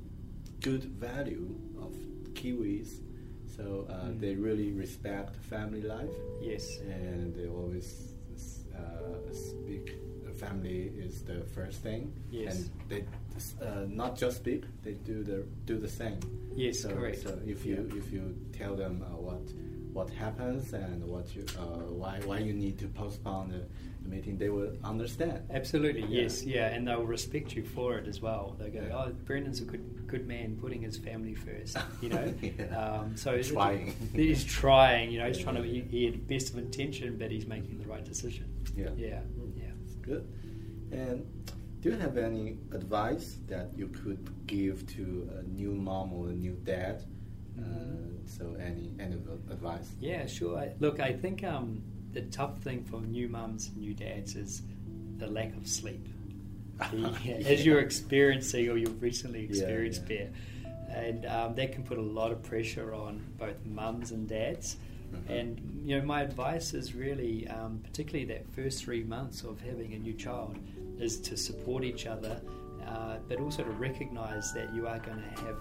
[0.69, 1.47] good value
[1.85, 1.93] of
[2.37, 2.91] Kiwis.
[3.57, 4.21] So uh, Mm.
[4.23, 6.17] they really respect family life,
[6.51, 6.65] yes.
[7.03, 7.89] and they always
[8.83, 9.87] uh, speak.
[10.41, 12.57] Family is the first thing, Yes.
[12.57, 13.05] and they
[13.63, 16.19] uh, not just speak; they do the do the same.
[16.57, 17.23] Yes, so, correct.
[17.23, 17.99] So if you Yeah.
[18.01, 18.23] if you
[18.61, 19.43] tell them uh, what
[19.93, 23.63] what happens and what you uh, why why you need to postpone the,
[24.03, 25.41] the meeting, they will understand.
[25.51, 26.23] Absolutely, Yeah.
[26.23, 28.57] yes, yeah, and they'll respect you for it as well.
[28.59, 28.81] They go.
[28.99, 32.27] "Oh, Brenden's a good good man, putting his family first," you know.
[32.43, 32.65] Yeah.
[32.83, 33.95] um, so Trying.
[34.15, 35.11] he's trying.
[35.13, 35.63] You know, he's trying to.
[35.63, 38.47] He, he had best of intention, but he's making the right decision.
[38.77, 38.91] Yeah.
[38.97, 39.21] yeah,
[39.57, 39.70] yeah.
[40.03, 40.27] Good.
[40.93, 41.27] And
[41.81, 46.33] do you have any advice that you could give to a new mom or a
[46.33, 47.05] new dad?
[47.59, 47.63] Uh,
[48.27, 49.17] so any any
[49.51, 49.89] advice?
[50.01, 50.59] Yeah, sure.
[50.59, 51.83] I, look, I think um,
[52.13, 54.63] the tough thing for new mums and new dads is
[55.19, 56.07] the lack of sleep.
[56.93, 60.17] The- As you're experiencing or you've recently Yeah, experienced yeah.
[60.17, 60.31] bear.
[60.89, 64.77] And um, that can put a lot of pressure on both mums and dads.
[65.13, 65.33] Mm-hmm.
[65.33, 69.95] And you know, my advice is really, um, particularly that first three months of having
[69.95, 70.57] a new child,
[70.99, 72.41] is to support each other,
[72.87, 75.57] uh, but also to recognise that you are going to have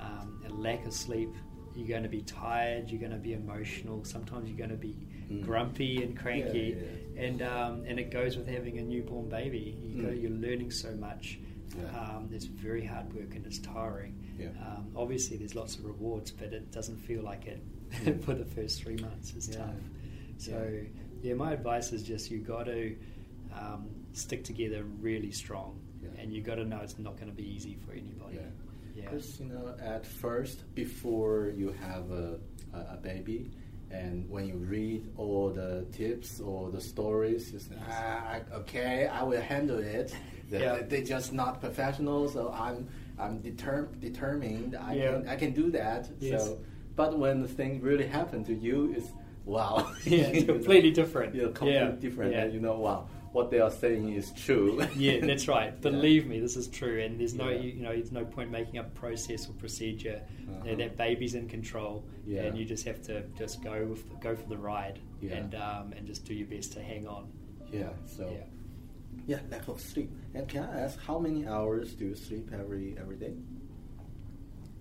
[0.00, 1.30] um, a lack of sleep.
[1.74, 2.90] You're going to be tired.
[2.90, 4.04] You're going to be emotional.
[4.04, 4.96] Sometimes you're going to be
[5.42, 6.82] grumpy and cranky, Mm.
[7.16, 9.76] yeah, and um, and it goes with having a newborn baby.
[9.84, 10.22] You go, Mm.
[10.22, 11.38] you're learning so much.
[11.78, 12.00] Yeah.
[12.00, 14.14] Um, it's very hard work and it's tiring.
[14.38, 14.48] Yeah.
[14.66, 17.60] Um, obviously, there's lots of rewards, but it doesn't feel like it
[18.24, 19.34] for the first three months.
[19.34, 19.56] is Yeah.
[19.58, 19.74] tough.
[20.38, 20.70] So,
[21.22, 21.34] yeah.
[21.34, 22.96] my advice is just you got to
[23.54, 26.10] um, stick together really strong, Yeah.
[26.20, 28.36] and you got to know it's not going to be easy for anybody.
[28.36, 28.40] Yeah.
[28.94, 29.02] Yeah.
[29.10, 32.38] Because you know, at first, before you have a,
[32.74, 33.50] a, a baby,
[33.90, 39.22] and when you read all the tips or the stories, you say, ah, okay, I
[39.22, 40.14] will handle it.
[40.50, 40.80] They, Yeah.
[40.88, 44.74] They're just not professional, so I'm I'm deter- determined.
[44.76, 45.12] I Yeah.
[45.12, 46.08] can I can do that.
[46.20, 46.44] Yes.
[46.46, 46.58] So,
[46.98, 49.08] but when the thing really happened to you, it's
[49.44, 49.72] wow.
[50.04, 51.30] Yeah, it's You know, completely different.
[51.34, 52.32] Yeah, completely Yeah, different.
[52.32, 52.42] yeah.
[52.42, 53.00] And you know, wow,
[53.36, 54.70] what they are saying is true.
[54.96, 55.72] yeah, that's right.
[55.72, 55.80] Yeah.
[55.90, 57.60] Believe me, this is true, and there's no, Yeah.
[57.62, 60.20] you, you know, there's no point making up process or procedure.
[60.40, 60.74] You know, Uh-huh.
[60.82, 62.42] that baby's in control, Yeah.
[62.44, 65.36] and you just have to just go with the, go for the ride, Yeah.
[65.38, 67.24] and um, and just do your best to hang on.
[67.72, 67.92] Yeah.
[68.16, 68.24] So.
[68.36, 68.44] Yeah.
[69.26, 70.10] Yeah, lack of sleep.
[70.34, 73.34] And can I ask how many hours do you sleep every every day?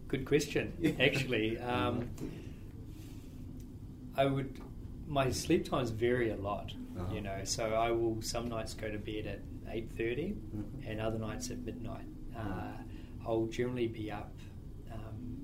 [0.08, 1.58] Good question, actually.
[1.62, 2.10] Um,
[4.16, 4.60] I would.
[5.08, 7.14] My sleep times vary a lot, Uh-huh.
[7.14, 7.40] you know.
[7.44, 9.40] So I will some nights go to bed at
[9.72, 10.88] eight Mhm.
[10.90, 12.08] and other nights at midnight.
[12.36, 12.74] Uh,
[13.26, 14.34] I'll generally be up
[14.92, 15.38] um,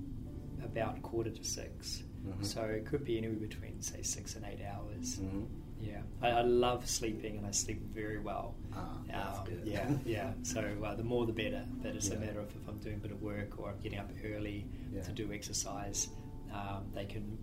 [0.64, 2.44] about quarter to 6 Mhm.
[2.44, 5.20] So it could be anywhere between say six and eight hours.
[5.20, 5.46] Mhm.
[5.90, 8.54] Yeah, I, I love sleeping and I sleep very well.
[8.74, 9.62] Ah, that's Um, good.
[9.64, 10.32] Yeah, yeah.
[10.42, 11.64] So uh, the more the better.
[11.82, 13.98] But it's a matter of if I'm doing a bit of work or I'm getting
[13.98, 15.02] up early Yeah.
[15.02, 16.08] to do exercise,
[16.52, 17.38] um, they can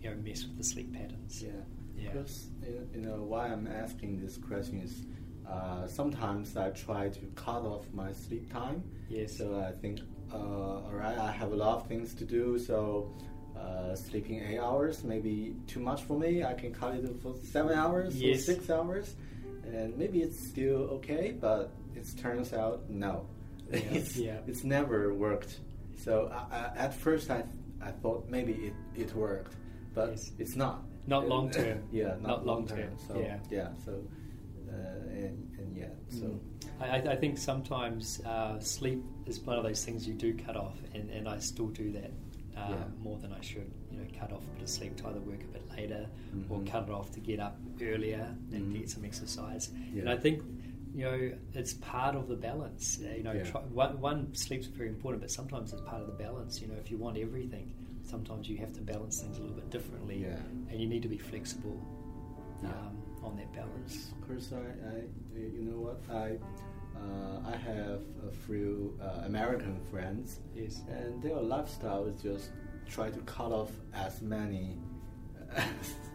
[0.00, 1.42] you know mess with the sleep patterns.
[1.42, 1.50] Yeah.
[1.96, 2.10] Yeah.
[2.12, 4.94] Because you you know why I'm asking this question is
[5.48, 8.82] uh, sometimes I try to cut off my sleep time.
[9.08, 9.36] Yes.
[9.38, 10.00] So I think,
[10.32, 10.36] uh,
[10.86, 13.12] all right, I have a lot of things to do, so.
[13.64, 16.44] Uh, sleeping eight hours maybe too much for me.
[16.44, 19.14] I can cut it for seven hours or six hours,
[19.64, 21.24] and maybe it's still okay.
[21.46, 23.14] But it turns out no,
[23.72, 24.38] Yeah, it's, yeah.
[24.50, 25.60] it's never worked.
[26.04, 27.40] So I, I, at first I
[27.88, 29.54] I thought maybe it, it worked,
[29.94, 30.32] but Yes.
[30.38, 30.82] it's not.
[31.06, 31.78] Not long term.
[31.92, 32.78] yeah, not, Not long long term.
[32.78, 33.38] term, So yeah.
[33.50, 33.92] yeah, so
[34.68, 36.40] uh, and and yeah, so Mm.
[36.80, 40.56] I, I- I think sometimes uh, sleep is one of those things you do cut
[40.56, 42.10] off, and, and I still do that
[42.56, 42.84] uh, Yeah.
[43.02, 43.70] more than I should.
[43.90, 46.08] You know, cut off a bit of sleep to either work a bit later
[46.48, 46.66] or Mhm.
[46.66, 48.78] cut it off to get up earlier and Mhm.
[48.80, 49.70] get some exercise.
[49.92, 50.00] Yeah.
[50.02, 50.42] And I think
[50.94, 53.00] you know it's part of the balance.
[53.04, 53.42] Uh, You know, Yeah.
[53.50, 56.60] try, one, one sleep's very important, but sometimes it's part of the balance.
[56.62, 57.72] You know, if you want everything,
[58.04, 60.38] sometimes you have to balance things a little bit differently, Yeah.
[60.70, 61.80] and you need to be flexible
[62.62, 62.70] Yeah.
[62.70, 64.12] um, on that balance.
[64.12, 64.58] Of course, I,
[64.96, 65.02] I
[65.36, 66.38] you know what I
[66.96, 70.82] uh, I have a few uh, American friends, Yes.
[70.88, 72.50] and their lifestyle is just
[72.88, 74.78] try to cut off as many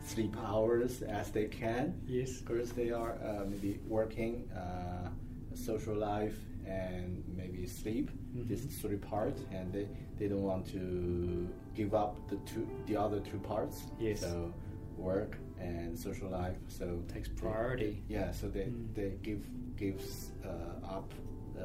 [0.05, 1.99] sleep hours as they can.
[2.05, 2.39] Yes.
[2.41, 5.09] Because they are uh, maybe working, uh,
[5.55, 8.11] social life, and maybe sleep.
[8.33, 8.81] This Mhm.
[8.81, 9.87] three parts, and they,
[10.17, 13.83] they don't want to give up the two the other two parts.
[13.99, 14.21] Yes.
[14.21, 14.53] So
[14.97, 16.57] work and social life.
[16.67, 18.03] So Takes they- priority.
[18.07, 18.31] yeah.
[18.31, 18.93] So they Mm.
[18.93, 19.41] they give
[19.79, 21.13] gives uh, up
[21.57, 21.63] uh,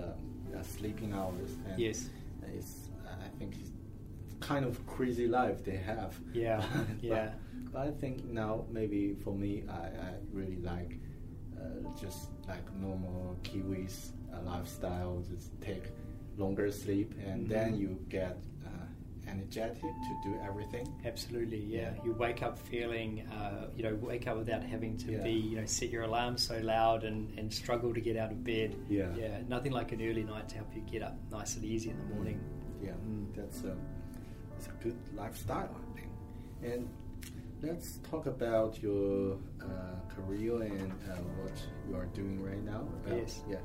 [0.56, 1.50] uh, sleeping hours.
[1.68, 2.08] And Yes.
[2.56, 2.88] It's
[3.26, 3.70] I think it's
[4.40, 6.12] kind of crazy life they have.
[6.32, 7.30] Yeah, But- yeah.
[7.72, 10.92] but I think now maybe for me, I, I really like
[11.58, 13.96] uh, just like normal Kiwis
[14.32, 15.22] uh, lifestyle.
[15.28, 15.84] Just take
[16.36, 17.80] longer sleep, and then Mhm.
[17.80, 18.36] you get
[19.28, 20.86] energetic to do everything.
[21.04, 21.92] Absolutely, yeah.
[21.96, 22.04] Yeah.
[22.04, 25.22] You wake up feeling, uh, you know, wake up without having to Yeah.
[25.22, 28.42] be, you know, set your alarm so loud and, and struggle to get out of
[28.44, 28.74] bed.
[28.88, 29.14] Yeah.
[29.16, 31.98] Yeah, nothing like an early night to help you get up nice and easy in
[31.98, 32.40] the morning.
[32.82, 33.34] Yeah, Mm.
[33.34, 33.76] that's a
[34.56, 36.10] it's a good lifestyle, I think.
[36.62, 36.88] And
[37.62, 39.66] let's talk about your uh,
[40.14, 41.52] career and uh, what
[41.88, 42.86] you are doing right now.
[43.04, 43.42] About- Yes.
[43.48, 43.56] Yeah.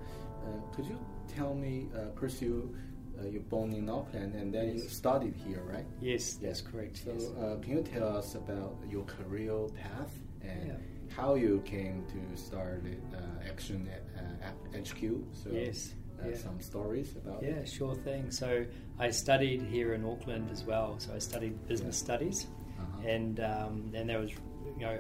[0.46, 2.74] Uh, could you tell me, uh, Chris, you
[3.22, 5.86] uh, you're born in Auckland and then you studied here, right?
[6.02, 6.48] Yes, Yeah.
[6.50, 6.98] that's correct.
[6.98, 7.30] So, yes.
[7.40, 10.78] uh, can you tell us about your career path and Yeah.
[11.16, 14.56] how you came to start uh, Action uh, at
[14.88, 15.02] HQ?
[15.34, 16.38] So, Yes, uh, yeah.
[16.38, 18.32] some stories about Yeah, sure thing.
[18.32, 18.66] So
[19.00, 21.00] I studied here in Auckland as well.
[21.00, 22.48] So I studied business studies,
[22.80, 23.08] Uh-huh.
[23.16, 24.98] and um, and there was, you know,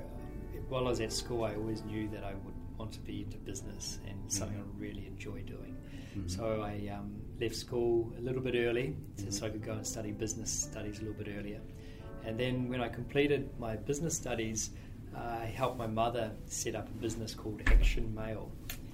[0.69, 3.37] while I was at school, I always knew that I would want to be into
[3.37, 5.75] business and something I really enjoy doing.
[6.27, 9.31] So I um, left school a little bit early Mm-hmm.
[9.31, 11.59] so I could go and study business studies a little bit earlier.
[12.25, 14.71] And then when I completed my business studies,
[15.15, 18.51] I helped my mother set up a business called Action Mail.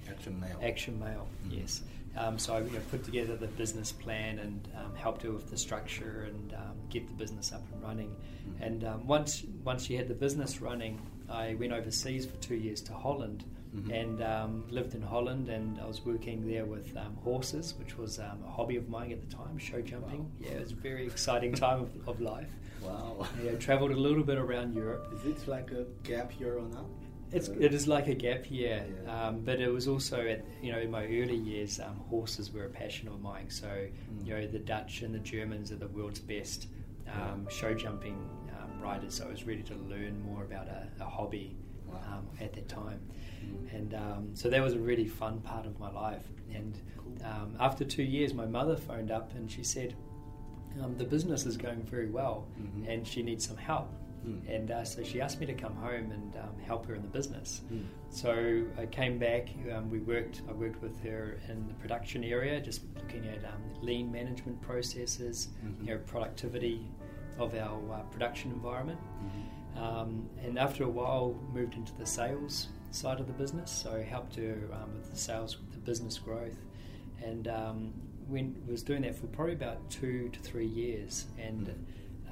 [0.08, 0.58] Action mail.
[0.62, 1.82] Action Mail, yes.
[2.16, 5.50] Um, so I you know, put together the business plan and um, helped her with
[5.50, 8.16] the structure and um, get the business up and running.
[8.60, 12.80] And um, once once she had the business running, I went overseas for two years
[12.82, 13.44] to Holland
[13.92, 15.48] and um, lived in Holland.
[15.48, 19.12] And I was working there with um, horses, which was um, a hobby of mine
[19.12, 20.30] at the time, show jumping.
[20.40, 22.50] Yeah, it was a very exciting time of, of life.
[22.82, 23.26] Wow.
[23.44, 25.12] Yeah, travelled a little bit around Europe.
[25.14, 26.84] Is it like a gap year or not?
[27.32, 29.26] It's, Uh, it is like a gap year, Yeah.
[29.28, 32.64] um, but it was also at you know in my early years, um, horses were
[32.66, 33.50] a passion of mine.
[33.50, 34.24] So Mm.
[34.26, 36.68] you know the Dutch and the Germans are the world's best
[37.12, 38.16] um, show jumping
[38.56, 39.14] um, riders.
[39.14, 41.56] So I was ready to learn more about a, a hobby
[41.88, 42.00] Wow.
[42.12, 43.00] um, at that time.
[43.72, 46.24] And um, so that was a really fun part of my life.
[46.54, 46.78] And
[47.24, 49.94] um, after two years, my mother phoned up and she said,
[50.82, 52.88] um, "The business is going very well, Mhm.
[52.88, 53.88] and she needs some help."
[54.26, 54.48] Mm.
[54.56, 57.08] And uh, so she asked me to come home and um, help her in the
[57.08, 57.62] business.
[57.72, 57.84] Mm.
[58.10, 59.48] So I came back.
[59.72, 60.42] Um, we worked.
[60.48, 65.48] I worked with her in the production area, just looking at um, lean management processes,
[65.64, 65.80] Mhm.
[65.86, 66.80] you know, productivity
[67.38, 68.98] of our uh, production environment.
[69.24, 69.78] Mhm.
[69.80, 73.70] Um, and after a while, moved into the sales side of the business.
[73.70, 76.56] So helped her um, with the sales, the business growth,
[77.22, 77.92] and um,
[78.28, 81.26] when was doing that for probably about two to three years.
[81.38, 81.68] And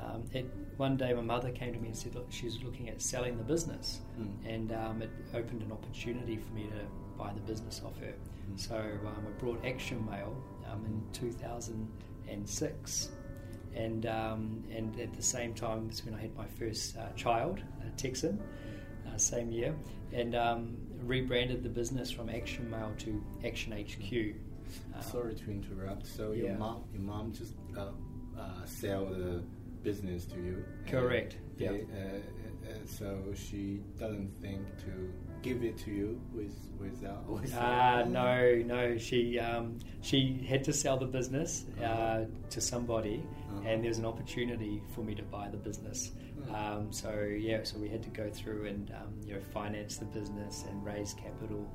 [0.02, 3.00] um, it, one day, my mother came to me and said, "Look, she's looking at
[3.00, 4.54] selling the business," Mm.
[4.54, 6.84] and um, it opened an opportunity for me to
[7.16, 8.14] buy the business off her.
[8.52, 8.58] Mm.
[8.58, 10.34] So um, I brought Action Mail
[10.70, 13.08] um, in 2006
[13.76, 17.60] and um, and at the same time was when I had my first uh, child,
[17.80, 18.40] uh, Texan,
[19.18, 19.74] same year,
[20.12, 24.34] and um, rebranded the business from Action Mail to Action HQ.
[24.94, 26.06] Um, Sorry to interrupt.
[26.06, 26.56] So your yeah.
[26.56, 27.88] mom, your mom just uh,
[28.38, 29.42] uh, sell the
[29.82, 30.64] business to you.
[30.86, 31.70] Correct, yeah.
[31.70, 37.26] uh, uh, so she doesn't think to give it to you with without.
[37.28, 38.96] with Ah, no, no.
[38.96, 42.24] She um, she had to sell the business uh, Uh-huh.
[42.50, 43.68] to somebody, Uh-huh.
[43.68, 46.12] and there's an opportunity for me to buy the business.
[46.52, 50.04] Um, so yeah, so we had to go through and um, you know finance the
[50.06, 51.66] business and raise capital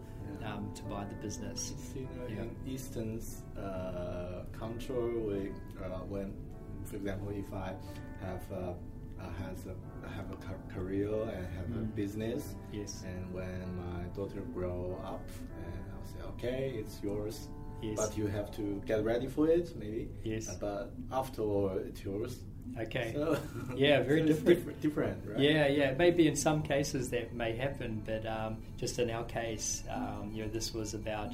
[0.42, 0.54] Yeah.
[0.54, 1.74] um, to buy the business.
[1.96, 2.44] You know, Yeah.
[2.44, 5.52] in Eastern's uh, control, we,
[5.84, 6.34] uh, when,
[6.86, 7.74] for example, if I
[8.22, 8.76] have a,
[9.20, 9.76] uh, has a
[10.10, 11.96] have a career and have a Mm.
[11.96, 13.04] business, Yes.
[13.06, 15.28] and when my daughter grow up,
[15.66, 17.48] and I'll say, okay, it's yours,
[17.82, 17.96] Yes.
[17.98, 20.10] but you have to get ready for it, maybe.
[20.24, 20.56] Yes.
[20.60, 22.44] But after all, it's yours.
[22.80, 23.12] Okay.
[23.16, 23.38] So,
[23.76, 24.48] Yeah, very so different.
[24.48, 24.82] different.
[24.82, 25.40] Different, right?
[25.40, 25.94] Yeah, yeah.
[25.98, 30.44] Maybe in some cases that may happen, but um, just in our case, um, you
[30.44, 31.32] know, this was about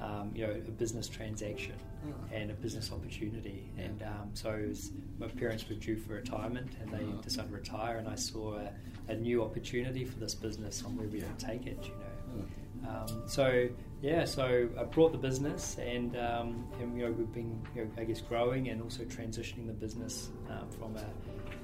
[0.00, 1.74] um, you know a business transaction
[2.06, 2.34] Ah.
[2.34, 6.90] and a business opportunity, and um, so was, my parents were due for retirement, and
[6.90, 7.22] they Uh-huh.
[7.22, 8.68] decided to retire, and I saw a,
[9.08, 12.44] a new opportunity for this business on where we could take it, you know.
[12.44, 13.10] Mm.
[13.12, 13.68] Um, so
[14.04, 17.90] yeah, so I brought the business, and um, and you know we've been you know,
[17.96, 21.06] I guess growing and also transitioning the business um, from a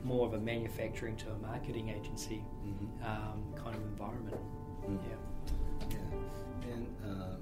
[0.06, 2.88] more of a manufacturing to a marketing agency Mhm.
[3.10, 4.40] um, kind of environment.
[4.88, 4.98] Mm.
[5.10, 5.96] Yeah.
[5.96, 6.72] Yeah.
[6.72, 7.36] And uh,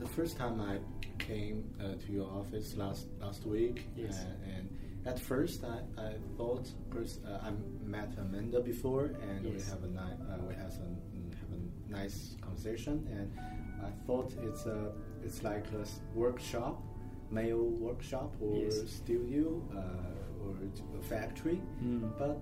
[0.00, 0.74] the first time I
[1.20, 4.16] came uh, to your office last last week, Yes.
[4.18, 4.64] uh, and
[5.06, 5.78] at first I,
[6.08, 7.50] I thought, because uh, I
[7.96, 10.96] met Amanda before, and we have a ni- uh, we have some
[11.88, 13.30] nice conversation, and
[13.82, 14.92] I thought it's a
[15.24, 15.84] it's like a
[16.18, 16.82] workshop,
[17.30, 18.88] mail workshop or Yes.
[18.88, 20.54] studio uh, or
[20.98, 22.10] a factory, Mm.
[22.18, 22.40] but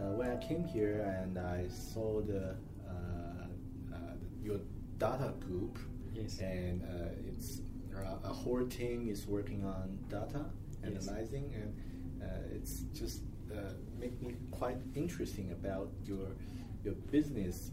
[0.00, 2.56] uh, when I came here and I saw the,
[2.88, 3.46] uh,
[3.94, 3.96] uh,
[4.42, 4.60] your
[4.98, 5.78] data group,
[6.14, 6.40] Yes.
[6.40, 7.60] and uh, it's
[7.96, 10.44] uh, a whole team is working on data
[10.84, 11.06] Yes.
[11.08, 11.70] analyzing, and
[12.22, 16.28] uh, it's just uh, make me quite interesting about your
[16.84, 17.70] your business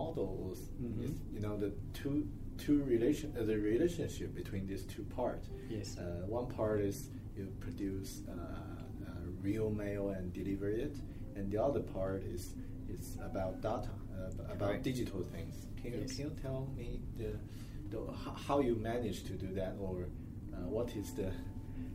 [0.00, 0.58] models.
[0.82, 1.04] Mhm.
[1.04, 2.16] Is, you know the two
[2.64, 5.44] two relation uh, the relationship between these two parts.
[5.76, 5.88] Yes.
[5.98, 6.96] Uh, one part is
[7.36, 9.10] you produce uh, uh,
[9.48, 10.94] real mail and deliver it,
[11.36, 12.42] and the other part is
[12.96, 14.84] is about data, uh, about Correct.
[14.84, 15.54] digital things.
[15.80, 16.16] Can you, Yes.
[16.16, 16.88] can you tell me
[17.20, 17.30] the,
[17.92, 17.98] the
[18.46, 19.94] how you manage to do that, or
[20.54, 21.28] uh, what is the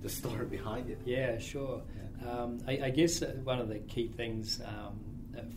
[0.04, 1.00] the story behind it?
[1.06, 1.78] Yeah, sure.
[1.82, 2.30] Yeah.
[2.30, 3.14] Um, I, I guess
[3.52, 4.96] one of the key things um,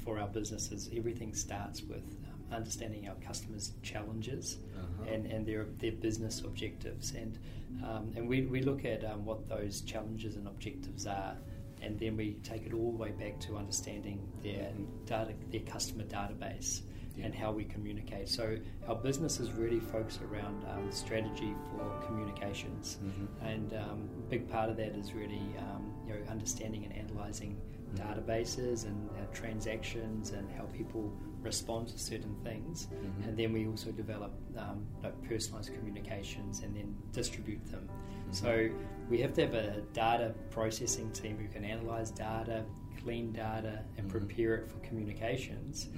[0.03, 2.07] for our business is everything starts with
[2.53, 5.13] understanding our customers' challenges Uh-huh.
[5.15, 7.39] and, and their their business objectives, and
[7.83, 11.37] um, and we, we look at um, what those challenges and objectives are,
[11.83, 14.71] and then we take it all the way back to understanding their
[15.07, 16.83] data, their customer database.
[17.17, 17.27] Yeah.
[17.27, 18.29] and how we communicate.
[18.29, 18.57] So
[18.89, 23.47] our business is really focused around um, strategy for communications, Mm-hmm.
[23.47, 27.53] and um, a big part of that is really um, you know understanding and analyzing
[27.53, 27.74] Mm-hmm.
[27.95, 33.29] Databases and uh, transactions and how people respond to certain things, Mm-hmm.
[33.29, 37.89] and then we also develop um, like personalized communications and then distribute them.
[37.89, 38.33] Mm-hmm.
[38.33, 38.69] So
[39.11, 42.65] we have to have a data processing team who can analyze data,
[43.03, 44.19] clean data, and Mm-hmm.
[44.19, 45.89] prepare it for communications.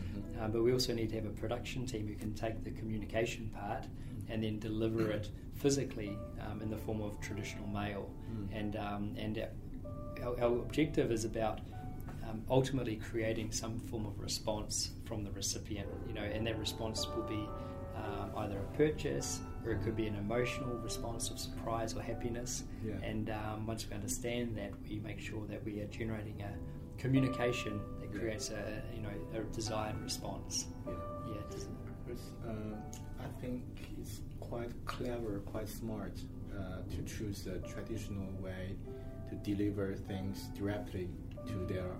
[0.41, 3.49] Uh, but we also need to have a production team who can take the communication
[3.55, 4.33] part Mm-hmm.
[4.33, 8.11] and then deliver it physically um, in the form of traditional mail.
[8.31, 8.49] Mm.
[8.61, 9.47] And um, and
[10.25, 11.61] our, our objective is about
[12.29, 15.89] um, ultimately creating some form of response from the recipient.
[16.09, 17.49] You know, and that response will be
[17.97, 22.65] um, either a purchase or it could be an emotional response of surprise or happiness.
[22.85, 22.95] Yeah.
[23.03, 26.53] And um, once we understand that, we make sure that we are generating a
[27.01, 28.19] communication that Yeah.
[28.21, 30.67] creates a you know a desired response.
[30.87, 30.93] Yeah.
[31.29, 31.41] Yeah.
[31.51, 31.69] does-
[32.49, 32.77] uh,
[33.19, 33.62] I think
[34.01, 36.12] it's quite clever, quite smart
[36.57, 38.77] uh, to choose a traditional way
[39.29, 41.09] to deliver things directly
[41.49, 41.91] to their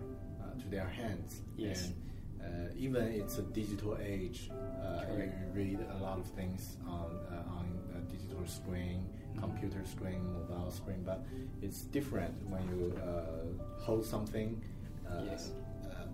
[0.62, 1.40] to their hands.
[1.57, 1.92] Yes.
[2.40, 7.11] And uh, even it's a digital age, uh, you read a lot of things on
[7.31, 7.66] uh, on
[7.99, 9.01] a digital screen,
[9.37, 9.40] Mm-hmm.
[9.53, 11.21] computer screen, mobile screen, but
[11.61, 14.62] it's different when you uh, hold something
[15.07, 15.51] uh, Yes.
[15.85, 16.07] uh,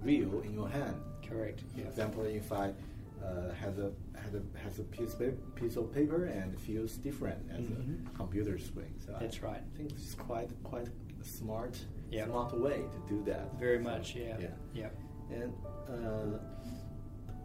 [0.00, 0.94] real in your hand.
[1.28, 1.60] Correct.
[1.74, 1.88] For Yeah.
[1.88, 3.90] example, if I uh, has a
[4.22, 8.06] has a has a piece of pa- piece of paper and feels different as Mhm.
[8.06, 8.94] a computer screen.
[9.04, 9.62] So That's I right.
[9.72, 10.88] I think it's quite quite
[11.22, 11.74] smart
[12.10, 12.26] Yeah.
[12.26, 13.58] smart way to do that.
[13.58, 14.14] Very So, much.
[14.16, 14.36] Yeah.
[14.40, 14.48] Yeah.
[14.74, 14.88] Yeah.
[15.30, 15.52] And
[15.88, 16.38] uh,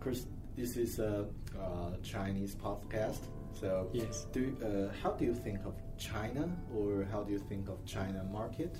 [0.03, 1.25] course, this is a
[1.59, 3.21] uh, Chinese podcast.
[3.59, 4.25] So Yes.
[4.31, 8.23] do uh, how do you think of China, or how do you think of China
[8.31, 8.77] market?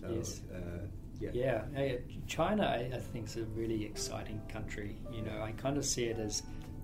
[0.00, 0.42] So Yes.
[0.54, 0.86] uh,
[1.20, 1.30] yeah.
[1.34, 4.96] Yeah, hey, China, I, I think, is a really exciting country.
[5.12, 6.42] You know, I kind of see it as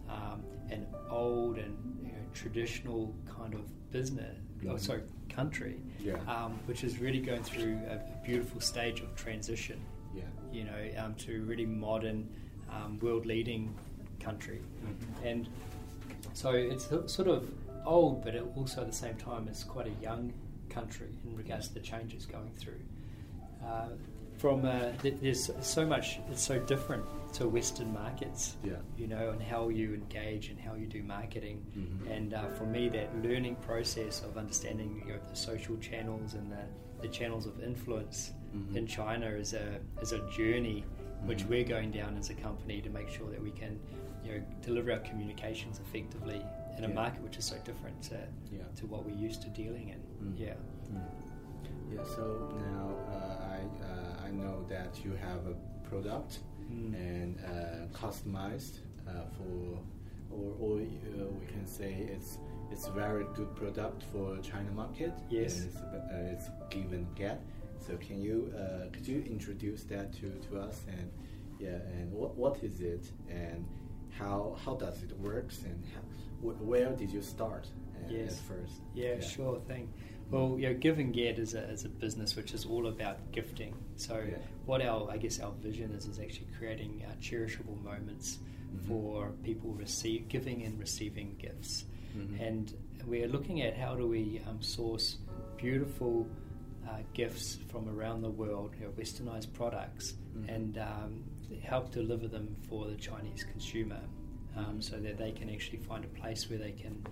[0.08, 4.36] um, an old and you know, traditional kind of business,
[4.68, 6.16] oh, sorry, country, Yeah.
[6.26, 9.80] um, which is really going through a beautiful stage of transition.
[10.14, 10.22] Yeah.
[10.52, 12.28] You know, um, to really modern,
[12.70, 13.74] um, world-leading
[14.20, 14.60] country,
[15.24, 15.48] and
[16.32, 17.48] so it's sort of
[17.84, 20.32] old, but it also at the same time it's quite a young
[20.68, 22.80] country in regards to the changes going through.
[23.64, 23.88] Uh,
[24.38, 28.56] from uh, there's so much, it's so different to Western markets.
[28.64, 28.76] Yeah.
[28.96, 31.64] You know, and how you engage and how you do marketing.
[31.76, 32.10] Mhm.
[32.16, 36.50] And uh, for me, that learning process of understanding you know, the social channels and
[36.50, 36.64] the,
[37.02, 38.76] the channels of influence Mhm.
[38.76, 40.84] in China is a is a journey
[41.26, 41.48] which Mhm.
[41.50, 43.78] we're going down as a company to make sure that we can
[44.24, 46.40] you know deliver our communications effectively
[46.78, 48.16] in a market which is so different to,
[48.50, 48.62] Yeah.
[48.76, 50.00] to what we're used to dealing in.
[50.22, 50.38] Mm.
[50.38, 50.54] Yeah.
[51.92, 52.24] Yeah, so
[52.70, 55.54] now uh, I uh, I know that you have a
[55.98, 56.38] product
[56.70, 56.94] Mm.
[56.94, 59.78] and uh, customized uh, for,
[60.30, 62.36] or, or uh, we can say it's
[62.70, 65.14] it's very good product for China market.
[65.30, 65.60] Yes.
[65.60, 67.40] and it's, uh, it's give and get.
[67.80, 71.10] So can you uh, could you introduce that to, to us and
[71.58, 73.64] yeah and what what is it and
[74.10, 76.02] how how does it works and how,
[76.42, 77.66] wh- where did you start
[78.10, 78.32] Yes.
[78.32, 78.80] at first?
[78.94, 79.88] Yeah, sure thing.
[80.30, 83.32] Well, you know, Give and Get is a, is a business which is all about
[83.32, 83.74] gifting.
[83.96, 84.36] So, Yeah.
[84.66, 88.86] what our I guess our vision is is actually creating uh, cherishable moments Mhm.
[88.86, 92.40] for people receive giving and receiving gifts, Mhm.
[92.40, 92.74] and
[93.06, 95.16] we're looking at how do we um, source
[95.56, 96.26] beautiful
[96.86, 100.48] uh, gifts from around the world, you know, westernized products, Mhm.
[100.54, 101.24] and um,
[101.62, 104.00] help deliver them for the Chinese consumer,
[104.56, 104.82] um, Mhm.
[104.84, 107.02] so that they can actually find a place where they can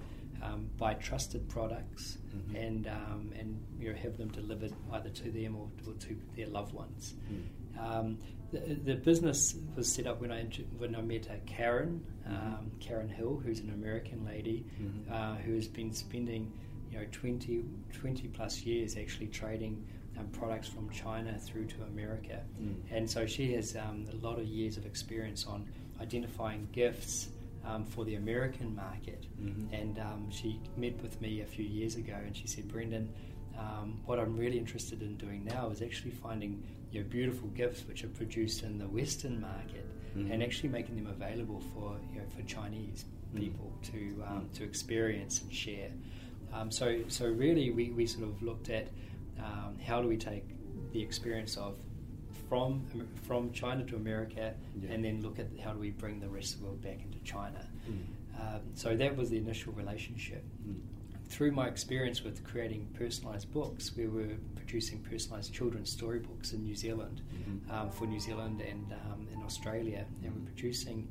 [0.47, 2.55] um, buy trusted products Mhm.
[2.67, 6.47] and um, and you know have them delivered either to them or, or to their
[6.49, 7.15] loved ones.
[7.33, 7.45] Mm.
[7.79, 8.19] Um,
[8.53, 10.45] the, the business was set up when I
[10.79, 15.11] when I met uh, Karen um, Karen Hill, who's an American lady Mhm.
[15.11, 16.53] uh, who has been spending
[16.93, 19.85] you know 20, 20 plus years actually trading
[20.19, 22.77] um, products from China through to America, Mm.
[22.91, 25.67] and so she has um, a lot of years of experience on
[26.01, 27.29] identifying gifts.
[27.67, 29.73] Um, for the American market, Mhm.
[29.73, 33.09] and um, she met with me a few years ago, and she said, "Brenden,
[33.59, 36.63] um, what I'm really interested in doing now is actually finding
[36.93, 40.31] you know, beautiful gifts which are produced in the Western market, Mhm.
[40.31, 43.05] and actually making them available for you know, for Chinese
[43.35, 43.39] Mm.
[43.41, 44.53] people to um, Mm.
[44.59, 45.91] to experience and share."
[46.53, 48.87] Um, so, so really, we, we sort of looked at
[49.41, 50.45] um, how do we take
[50.93, 51.77] the experience of
[52.49, 52.83] from
[53.27, 54.91] from China to America, Yeah.
[54.93, 57.19] and then look at how do we bring the rest of the world back into
[57.25, 57.67] China.
[57.89, 58.05] Mm.
[58.41, 60.45] Um, so that was the initial relationship.
[60.69, 60.81] Mm.
[61.29, 66.77] Through my experience with creating personalised books, we were producing personalised children's storybooks in New
[66.77, 67.71] Zealand Mhm.
[67.73, 71.09] um, for New Zealand and um, in Australia, and we're producing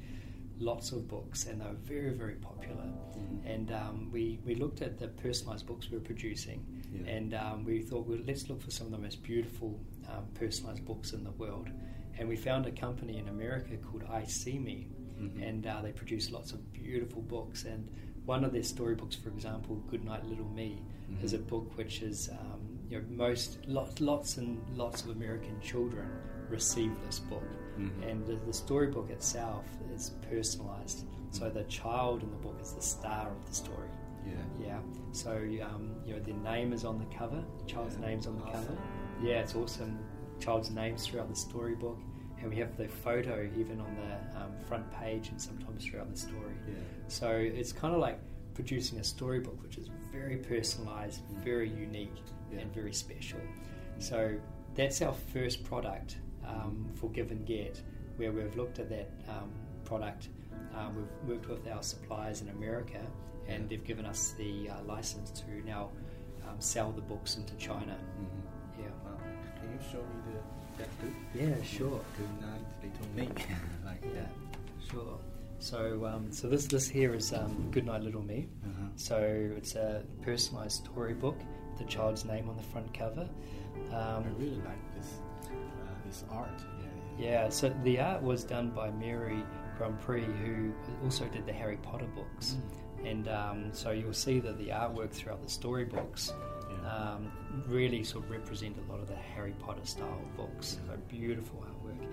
[0.59, 2.83] lots of books, and they were very, very popular.
[2.85, 3.45] Mm-hmm.
[3.47, 6.63] And um, we, we looked at the personalised books we were producing,
[6.93, 7.11] Yeah.
[7.15, 9.77] and um, we thought, well, let's look for some of the most beautiful
[10.09, 11.69] um, personalised books in the world.
[12.17, 14.87] And we found a company in America called I See Me,
[15.21, 15.43] Mm-hmm.
[15.43, 17.63] and uh, they produce lots of beautiful books.
[17.63, 17.89] And
[18.25, 20.81] one of their storybooks, for example, Goodnight Little Me,
[21.23, 21.41] is Mm-hmm.
[21.43, 26.09] a book which is um, you know most lots, lots and lots of American children
[26.49, 27.47] receive this book,
[27.79, 28.03] Mm-hmm.
[28.03, 31.05] and the, the storybook itself is personalized.
[31.31, 33.89] So the child in the book is the star of the story.
[34.25, 34.65] Yeah.
[34.67, 34.79] Yeah.
[35.13, 35.31] So
[35.63, 37.41] um, you know their name is on the cover.
[37.59, 38.07] The child's Yeah.
[38.07, 38.77] name's on the cover.
[39.21, 39.97] Yeah, it's awesome.
[40.39, 41.97] Child's names throughout the storybook,
[42.41, 46.17] and we have the photo even on the um, front page and sometimes throughout the
[46.17, 46.53] story.
[46.67, 46.73] Yeah.
[47.07, 48.19] So it's kind of like
[48.53, 52.15] producing a storybook, which is very personalized, very unique,
[52.51, 52.59] Yeah.
[52.59, 53.39] and very special.
[53.99, 54.35] So
[54.75, 57.81] that's our first product um, for Give and Get,
[58.17, 59.51] where we've looked at that um,
[59.85, 60.29] product.
[60.75, 60.95] Um,
[61.25, 62.99] we've worked with our suppliers in America,
[63.47, 65.89] and they've given us the uh, license to now
[66.47, 67.95] um, sell the books into China.
[68.19, 68.44] Mm-hmm.
[69.75, 69.81] Yeah.
[69.81, 71.13] You show me the that book?
[71.33, 72.01] Yeah, sure.
[72.17, 73.43] Good night, little me.
[73.85, 74.31] like Yeah, that.
[74.91, 75.17] sure.
[75.59, 78.47] So, um, so this this here is um, Goodnight Little Me.
[78.65, 78.87] Uh-huh.
[78.97, 79.17] So
[79.57, 81.37] it's a personalised storybook.
[81.37, 83.27] With the child's name on the front cover.
[83.91, 86.49] I Um, really like this uh, this art.
[87.17, 87.25] Yeah.
[87.25, 87.49] yeah.
[87.49, 89.43] So the art was done by Mary
[89.79, 90.73] GrandPré, who
[91.03, 92.55] also did the Harry Potter books.
[93.03, 96.54] And um, so you'll see that the artwork throughout the storybooks Yeah.
[96.85, 97.31] Um,
[97.67, 100.77] really sort of represent a lot of the Harry Potter style books.
[100.87, 102.07] So beautiful artwork.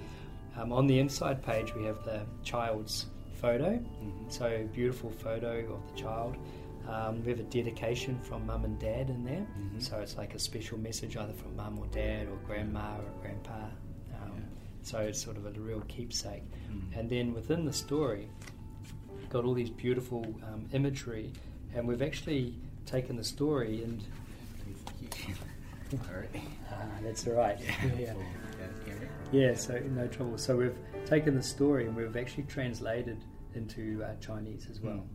[0.61, 3.81] Um, on the inside page, we have the child's photo.
[4.29, 6.37] So beautiful photo of the child.
[6.89, 9.47] Um, we have a dedication from mum and dad in there.
[9.79, 13.67] So it's like a special message either from mum or dad or grandma or grandpa.
[14.21, 14.43] Um,
[14.83, 16.43] So it's sort of a real keepsake.
[16.99, 18.29] And then within the story,
[19.29, 21.33] got all these beautiful um, imagery,
[21.75, 22.55] and we've actually
[22.85, 24.03] taken the story and
[25.93, 26.43] all right.
[26.71, 27.59] ah, that's all right.
[27.99, 28.15] Yeah.
[28.87, 28.95] Yeah.
[29.33, 30.37] Yeah, so no trouble.
[30.37, 35.07] So we've taken the story and we've actually translated into uh, Chinese as well.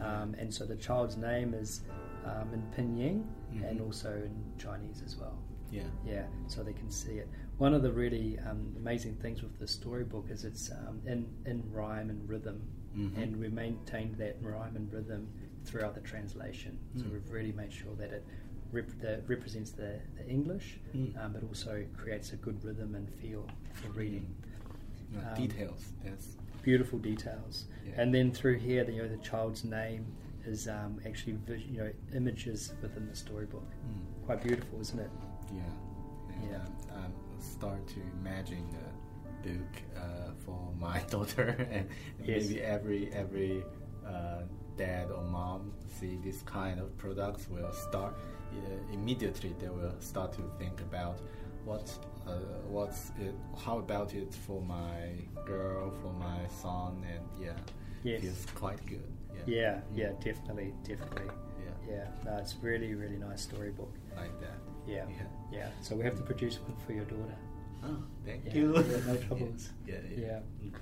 [0.00, 1.82] Um, and so the child's name is
[2.24, 3.24] um, in Pinyin
[3.68, 5.36] and also in Chinese as well.
[5.72, 5.82] Yeah.
[6.06, 7.28] Yeah, so they can see it.
[7.58, 11.62] One of the really um, amazing things with the storybook is it's um, in, in
[11.72, 12.62] rhyme and rhythm,
[12.96, 13.20] Mhm.
[13.20, 15.26] and we maintained that rhyme and rhythm
[15.64, 16.78] throughout the translation.
[16.94, 17.12] So Mm.
[17.14, 18.24] we've really made sure that it
[18.74, 21.16] rep- that represents the, the English, Mm.
[21.24, 24.26] um, but also creates a good rhythm and feel for reading.
[25.16, 25.82] Uh, Um, details.
[26.04, 28.00] That's Beautiful details, Yeah.
[28.00, 30.04] and then through here, the, you know, the child's name
[30.46, 33.68] is um, actually vis- you know images within the storybook.
[33.70, 34.24] Mm.
[34.26, 35.10] Quite beautiful, isn't it?
[35.52, 35.60] yeah.
[36.34, 36.56] And, Yeah.
[36.96, 41.86] um, um, start to imagine the book uh, for my daughter, and
[42.24, 42.48] Yes.
[42.48, 43.62] maybe every every
[44.06, 44.42] uh,
[44.78, 48.14] dad or mom see this kind of products will start
[48.92, 49.54] immediately.
[49.60, 51.18] They will start to think about
[51.64, 51.90] what
[52.26, 52.32] uh,
[52.68, 53.34] what's it,
[53.64, 55.12] how about it for my
[55.44, 57.52] girl, for my son, and yeah,
[58.02, 58.20] Yes.
[58.22, 59.04] feels quite good.
[59.46, 61.26] Yeah, yeah, definitely, definitely.
[61.86, 61.94] Yeah.
[61.96, 63.92] Yeah, no, it's really, really nice storybook.
[64.16, 64.58] like that.
[64.86, 65.26] Yeah, Yeah.
[65.52, 65.68] yeah.
[65.82, 67.36] So we have to produce one for your daughter.
[67.84, 68.74] Oh, thank Yeah, you.
[68.76, 69.70] yeah, no troubles.
[69.86, 70.20] Yeah, yeah.
[70.26, 70.72] Yeah, Mm.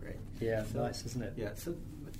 [0.00, 0.16] Great.
[0.40, 1.34] yeah, So- nice, isn't it?
[1.36, 1.74] Yeah, so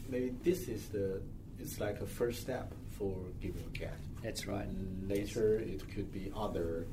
[0.08, 1.20] maybe this is the
[1.58, 2.72] it's like a first step
[3.03, 3.94] for Give and Get.
[4.22, 4.68] That's right.
[5.09, 6.86] Later, it could be other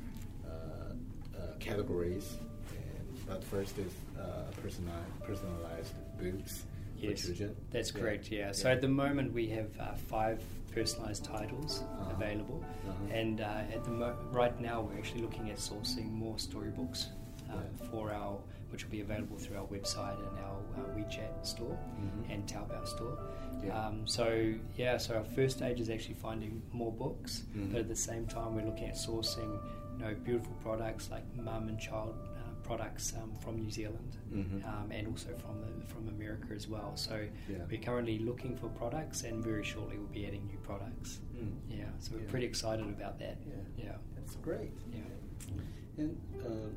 [0.44, 2.36] uh, uh, categories,
[2.72, 6.64] and, but first is uh, personalized, personalized books
[6.98, 7.56] Yes, for children.
[7.70, 8.00] that's Yeah.
[8.00, 8.30] correct.
[8.30, 8.52] Yeah.
[8.52, 10.42] So at the moment we have uh, five
[10.74, 12.10] personalised titles Uh-huh.
[12.16, 13.14] available, Uh-huh.
[13.20, 17.06] and uh, at the mo- right now we're actually looking at sourcing more storybooks
[17.50, 17.86] um, Yeah.
[17.90, 18.38] for our,
[18.70, 22.30] which will be available through our website and our uh, WeChat store Mhm.
[22.32, 23.18] and Taobao store.
[23.64, 23.86] Yeah.
[23.86, 27.72] Um, so yeah, so our first stage is actually finding more books, Mhm.
[27.72, 29.60] but at the same time we're looking at sourcing,
[29.92, 34.64] you know, beautiful products like mum and child uh, products um, from New Zealand Mhm.
[34.66, 36.96] um, and also from the, from America as well.
[36.96, 37.58] So Yeah.
[37.68, 41.20] we're currently looking for products, and very shortly we'll be adding new products.
[41.34, 41.56] Mm.
[41.68, 42.30] Yeah, so we're Yeah.
[42.30, 43.38] pretty excited about that.
[43.46, 43.84] Yeah.
[43.84, 44.70] Yeah, That's great.
[44.92, 45.00] yeah.
[45.98, 46.16] And
[46.46, 46.68] uh,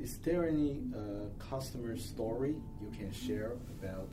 [0.00, 4.10] is there any uh, customer story you can share about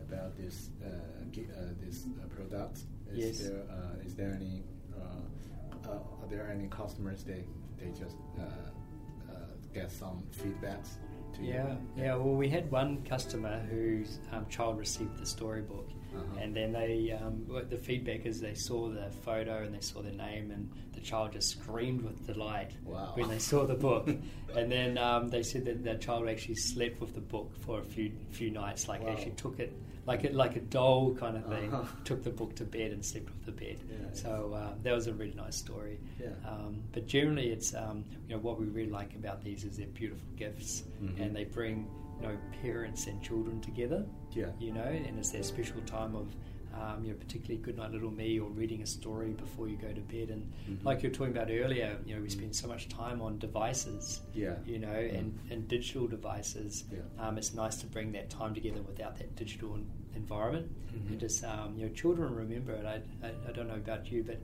[0.00, 2.80] about this uh, uh, this uh, product?
[3.10, 3.38] Is Yes.
[3.48, 4.62] there uh, is there any
[4.96, 7.44] uh, uh, are there any customers they
[7.78, 9.34] they just uh, uh,
[9.74, 10.90] get some feedbacks
[11.34, 11.54] to you?
[11.54, 12.14] Yeah, yeah.
[12.16, 16.40] Well, we had one customer whose um, child received the storybook, Uh-huh.
[16.40, 20.10] And then they, um, the feedback is they saw the photo and they saw the
[20.12, 23.12] name, and the child just screamed with delight Wow.
[23.14, 24.08] when they saw the book.
[24.56, 27.84] and then um, they said that the child actually slept with the book for a
[27.84, 29.10] few few nights, like Wow.
[29.12, 29.72] actually took it
[30.04, 31.84] like a, like a doll kind of thing, Uh-huh.
[32.04, 33.76] took the book to bed and slept with the bed.
[33.88, 36.00] Yeah, so uh, that was a really nice story.
[36.20, 36.30] Yeah.
[36.44, 39.86] Um, but generally, it's um, you know what we really like about these is they're
[39.86, 41.20] beautiful gifts, Mhm.
[41.22, 41.88] and they bring
[42.22, 44.06] know parents and children together.
[44.32, 44.50] Yeah.
[44.58, 46.34] You know, and it's their special time of.
[46.74, 50.00] Um, you know, particularly Goodnight Little Me or reading a story before you go to
[50.00, 50.30] bed.
[50.30, 50.82] And Mhm.
[50.84, 54.22] like you were talking about earlier, you know, we spend so much time on devices,
[54.32, 54.56] Yeah.
[54.64, 56.84] you know, and, and digital devices.
[56.90, 57.00] Yeah.
[57.18, 59.84] Um, it's nice to bring that time together without that digital en-
[60.16, 60.72] environment.
[60.94, 61.10] Mhm.
[61.10, 62.86] And just, um, you know, children remember it.
[62.86, 64.40] I, I, I don't know about you, but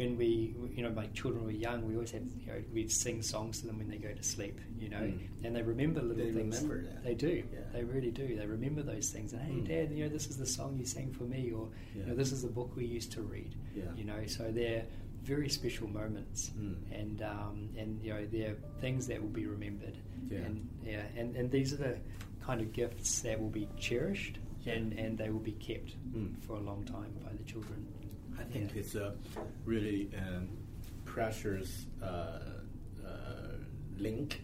[0.00, 3.20] when we, you know, my children were young, we always had, you know, we'd sing
[3.20, 5.18] songs to them when they go to sleep, you know, Mm.
[5.44, 6.62] and they remember little They things.
[6.62, 7.04] remember that.
[7.04, 7.42] They do.
[7.52, 7.58] Yeah.
[7.74, 8.34] They really do.
[8.34, 9.34] They remember those things.
[9.34, 9.68] And hey, Mm.
[9.68, 12.00] Dad, you know, this is the song you sang for me, or Yeah.
[12.02, 13.54] you know, this is the book we used to read.
[13.76, 13.94] Yeah.
[13.94, 14.86] You know, so they're
[15.22, 16.76] very special moments, Mm.
[17.00, 19.96] and um, and you know, they're things that will be remembered.
[20.30, 20.38] Yeah.
[20.46, 21.96] And yeah, and, and these are the
[22.40, 26.40] kind of gifts that will be cherished and, and they will be kept Mm.
[26.40, 27.86] for a long time by the children.
[28.40, 28.80] I think Yeah.
[28.80, 29.14] it's a
[29.64, 30.48] really um,
[31.04, 33.56] precious uh, uh,
[33.98, 34.40] link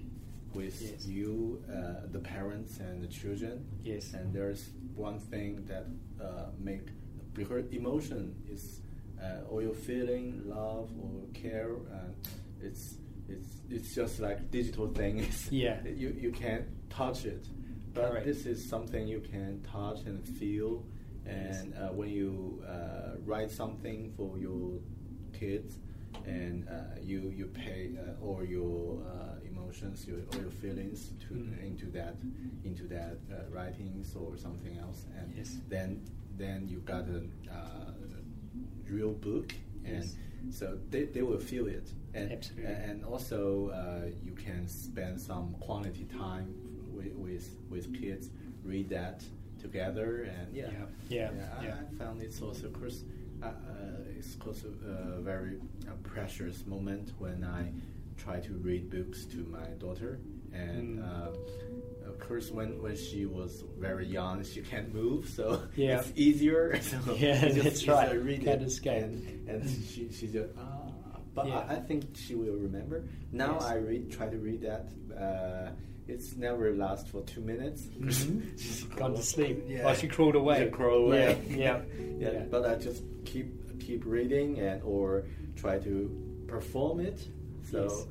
[0.54, 1.06] with Yes.
[1.06, 3.64] you, uh, the parents and the children.
[3.84, 4.14] Yes.
[4.14, 5.86] And there's one thing that
[6.22, 6.88] uh, make
[7.34, 8.80] because emotion is
[9.22, 11.70] uh, or your feeling, love or care.
[11.92, 12.10] Uh,
[12.60, 15.26] it's it's it's just like digital thing.
[15.50, 15.78] Yeah.
[15.84, 17.46] You you can't touch it,
[17.94, 18.26] but Correct.
[18.26, 20.84] this is something you can touch and feel.
[21.28, 24.78] And uh, when you uh, write something for your
[25.32, 25.78] kids,
[26.24, 31.34] and uh, you you pay uh, all your uh, emotions, your all your feelings to
[31.34, 31.62] Mm.
[31.66, 32.16] into that
[32.64, 35.58] into that uh, writings or something else, and Yes.
[35.68, 36.00] then
[36.38, 37.18] then you got a
[37.50, 37.92] uh,
[38.88, 39.52] real book,
[39.84, 40.16] and Yes.
[40.50, 42.72] so they, they will feel it, and Absolutely.
[42.72, 46.54] and also uh, you can spend some quality time
[46.94, 48.30] with with, with kids,
[48.64, 49.22] read that
[49.70, 50.70] together, and yeah,
[51.08, 51.76] Yeah, yeah, I, yeah.
[51.82, 52.98] I found it's also, of course,
[53.42, 54.68] uh, uh, it's also
[55.18, 55.56] a very
[55.88, 57.72] uh, precious moment when I
[58.22, 60.12] try to read books to my daughter,
[60.52, 61.04] and Mm.
[61.04, 65.44] uh, of course, when, when she was very young, she can't move, so
[65.76, 65.98] Yeah.
[66.00, 66.78] it's easier.
[66.90, 68.12] So Yeah, you just- that's right.
[68.12, 69.02] just read Can't it, escape.
[69.02, 69.60] and, and
[69.90, 70.82] she she just ah.
[71.34, 71.58] But Yeah.
[71.68, 73.04] I, I think she will remember.
[73.32, 73.64] Now Yes.
[73.64, 74.84] I read, try to read that.
[75.24, 75.68] Uh,
[76.08, 77.88] it's never last for two minutes.
[78.08, 79.64] She's Gone to sleep.
[79.66, 79.84] Yeah.
[79.84, 80.64] While she crawled away.
[80.64, 81.40] She crawl away.
[81.50, 81.80] Yeah,
[82.18, 82.42] yeah, yeah.
[82.50, 83.48] But I just keep
[83.80, 85.24] keep reading and or
[85.56, 85.94] try to
[86.46, 87.18] perform it.
[87.70, 88.06] So Yes.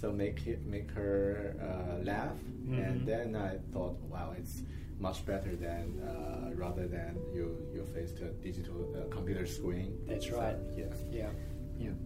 [0.00, 2.36] so make it make her uh, laugh.
[2.66, 2.86] Mhm.
[2.88, 4.62] And then I thought, wow, it's
[5.00, 9.96] much better than uh, rather than you you face to a digital uh, computer screen.
[10.06, 10.56] That's So, right.
[10.76, 10.92] yeah.
[11.10, 11.30] Yeah,
[11.78, 11.96] yeah.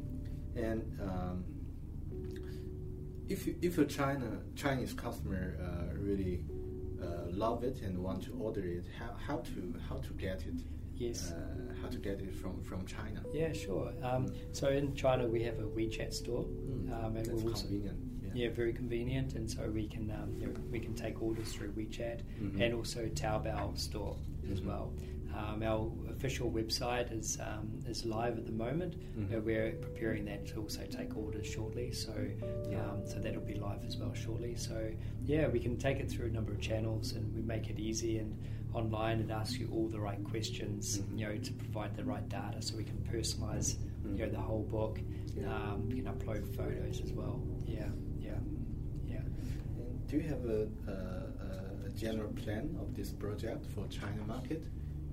[0.68, 1.44] And um,
[3.32, 6.44] if if a China Chinese customer uh, really
[7.02, 10.60] uh, love it and want to order it, how, how to how to get it?
[10.94, 11.32] Yes.
[11.32, 13.20] Uh, how to get it from from China?
[13.32, 13.92] Yeah, sure.
[14.02, 17.66] Um, so in China, we have a WeChat store, Mm, um, and that's we're also,
[17.66, 17.98] convenient.
[18.34, 21.72] Yeah, very convenient, and so we can um, you know, we can take orders through
[21.72, 22.60] WeChat Mhm.
[22.62, 24.16] and also Taobao store
[24.52, 24.66] as Mhm.
[24.68, 24.86] well.
[25.36, 28.96] Um, our official website is um, is live at the moment.
[29.18, 29.34] Mhm.
[29.36, 32.12] Uh, we're preparing that to also take orders shortly, so
[32.70, 32.90] Yeah.
[32.90, 34.54] um, so that'll be live as well shortly.
[34.56, 34.90] So
[35.24, 38.18] yeah, we can take it through a number of channels, and we make it easy
[38.18, 38.36] and
[38.74, 41.18] online and ask you all the right questions, Mhm.
[41.18, 44.32] you know, to provide the right data, so we can personalize you know Mhm.
[44.32, 45.00] the whole book.
[45.36, 45.72] Yeah.
[45.72, 47.40] Um, we can upload photos as well.
[47.66, 47.88] Yeah,
[48.20, 48.38] yeah,
[49.08, 49.22] yeah.
[49.78, 54.62] And do you have a, a, a general plan of this project for China market?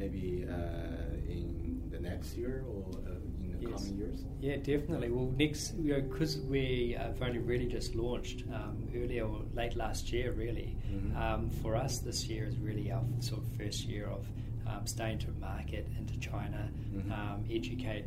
[0.04, 3.82] Maybe uh, in the next year or uh, in the Yes.
[3.84, 4.24] coming years?
[4.39, 5.10] Yeah, definitely.
[5.12, 9.76] Well, next, you know, because we have only really just launched um, earlier or late
[9.76, 10.78] last year, really.
[10.89, 11.16] Mhm.
[11.18, 14.26] Um, for us, this year is really our sort of first year of
[14.66, 17.12] um, staying to market into China, Mhm.
[17.12, 18.06] um, educate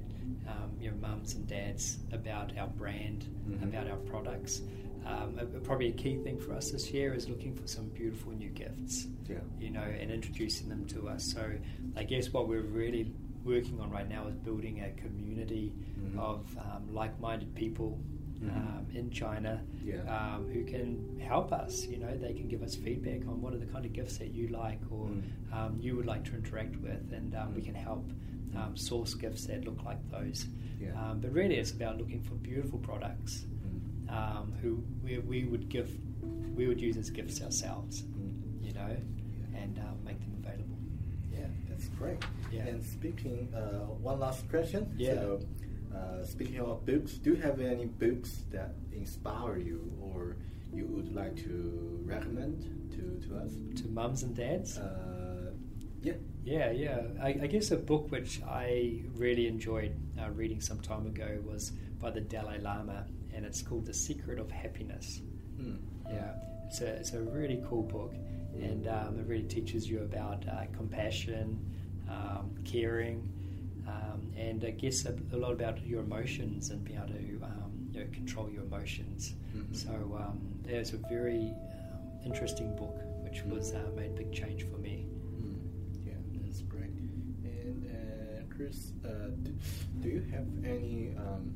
[0.48, 3.62] um, your mums and dads about our brand, Mhm.
[3.64, 4.62] about our products.
[5.04, 8.32] Um, a- probably a key thing for us this year is looking for some beautiful
[8.32, 9.38] new gifts Yeah.
[9.58, 11.24] you know, and introducing them to us.
[11.32, 11.52] So
[11.96, 13.12] I guess what we're really
[13.44, 16.18] working on right now is building a community Mhm.
[16.18, 17.98] of um, like-minded people
[18.40, 18.56] Mhm.
[18.56, 20.02] um, in China Yeah.
[20.36, 21.86] um, who can help us.
[21.88, 24.32] You know, they can give us feedback on what are the kind of gifts that
[24.32, 25.22] you like or Mm.
[25.52, 27.66] um, you would like to interact with, and um, we Mm.
[27.66, 28.12] can help
[28.54, 30.46] um, source gifts that look like those.
[30.78, 30.92] Yeah.
[31.10, 33.46] Um, but really, it's about looking for beautiful products.
[34.12, 35.90] Um, who we, we would give,
[36.54, 38.66] we would use as gifts ourselves Mm.
[38.66, 38.96] you know,
[39.54, 40.76] and um, make them available.
[41.32, 42.22] Yeah, that's great.
[42.52, 42.66] Yeah.
[42.66, 44.92] And speaking, uh, one last question.
[44.96, 45.14] Yeah.
[45.14, 45.40] So,
[45.96, 50.36] uh, speaking of books, do you have any books that inspire you, or
[50.72, 52.56] you would like to recommend
[52.94, 53.52] to to us?
[53.82, 54.78] To mums and dads?
[54.78, 55.52] Uh,
[56.02, 56.14] yeah.
[56.44, 57.00] Yeah, yeah.
[57.22, 61.72] I, I guess a book which I really enjoyed uh, reading some time ago was
[62.00, 65.20] by the Dalai Lama, and it's called The Secret of Happiness.
[65.56, 65.76] Hmm.
[66.08, 66.32] Yeah,
[66.66, 68.14] it's a, it's a really cool book,
[68.54, 71.58] and um, it really teaches you about uh, compassion,
[72.08, 73.28] um, caring,
[73.88, 77.88] um, and I guess a, a lot about your emotions and being able to um,
[77.92, 79.34] you know, control your emotions.
[79.56, 79.74] Mhm.
[79.76, 81.54] So um, there's a very
[81.92, 85.06] um, interesting book which was uh, made a big change for me.
[85.40, 86.12] Mm, yeah,
[86.44, 86.90] that's great.
[87.44, 89.54] And uh, Chris, uh, do,
[90.00, 91.54] do you have any um,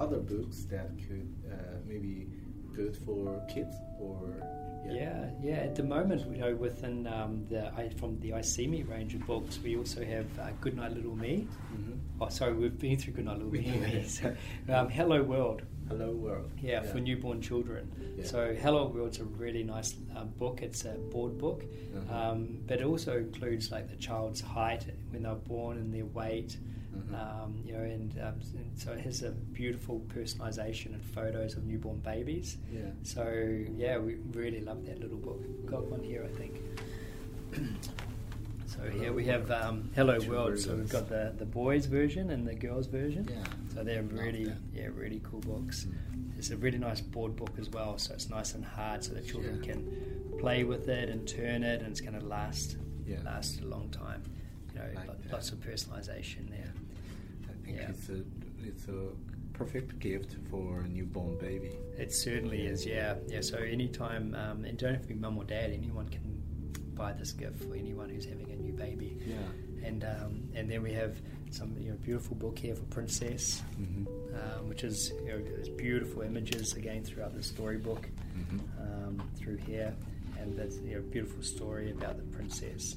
[0.00, 2.28] other books that could uh, maybe
[2.74, 4.42] good for kids or?
[4.88, 5.56] Yeah, yeah.
[5.56, 9.14] At the moment, you know, within um, the I, from the I See Me range
[9.14, 11.46] of books, we also have uh, Goodnight Little Me.
[11.70, 13.60] hmm Oh, sorry, we've been through Goodnight Little Me.
[13.92, 14.02] Yeah.
[14.06, 14.34] so,
[14.72, 15.62] um, Hello World.
[15.88, 16.50] Hello World.
[16.62, 17.90] Yeah, for newborn children.
[18.16, 18.24] Yeah.
[18.24, 20.60] So Hello World's a really nice um, book.
[20.62, 21.64] It's a board book,
[21.96, 22.30] Uh-huh.
[22.30, 26.56] um, but it also includes like the child's height when they're born and their weight.
[26.96, 27.14] Mhm.
[27.14, 31.64] Um, you know, and, um, and so it has a beautiful personalisation and photos of
[31.64, 32.56] newborn babies.
[32.72, 32.90] Yeah.
[33.02, 33.24] So
[33.76, 35.40] yeah, we really love that little book.
[35.66, 36.60] Got one here, I think.
[38.66, 40.58] so here we have um, Hello Two World.
[40.58, 43.28] So we've got the the boys version and the girls version.
[43.30, 43.44] Yeah.
[43.74, 45.86] So they're really yeah really cool books.
[45.86, 46.38] Mm.
[46.38, 47.98] It's a really nice board book as well.
[47.98, 49.72] So it's nice and hard, so the children Yeah.
[49.72, 52.76] can play with it and turn it, and it's going to last
[53.06, 53.20] Yeah.
[53.24, 54.22] last a long time.
[54.78, 56.72] Know, Like lo- lots of personalization there.
[57.48, 57.90] I think Yeah.
[57.90, 58.22] it's a
[58.62, 59.08] it's a
[59.52, 61.72] perfect gift for a newborn baby.
[61.96, 63.40] It certainly is, yeah, yeah.
[63.40, 65.70] So anytime, um, and don't have to be mum or dad.
[65.72, 66.22] Anyone can
[66.94, 69.16] buy this gift for anyone who's having a new baby.
[69.26, 69.36] Yeah.
[69.86, 71.16] And um, and then we have
[71.50, 75.68] some you know beautiful book here for Princess, hmm um, which is you know there's
[75.70, 79.94] beautiful images again throughout the storybook hmm um, through here,
[80.38, 82.96] and there's you know beautiful story about the princess.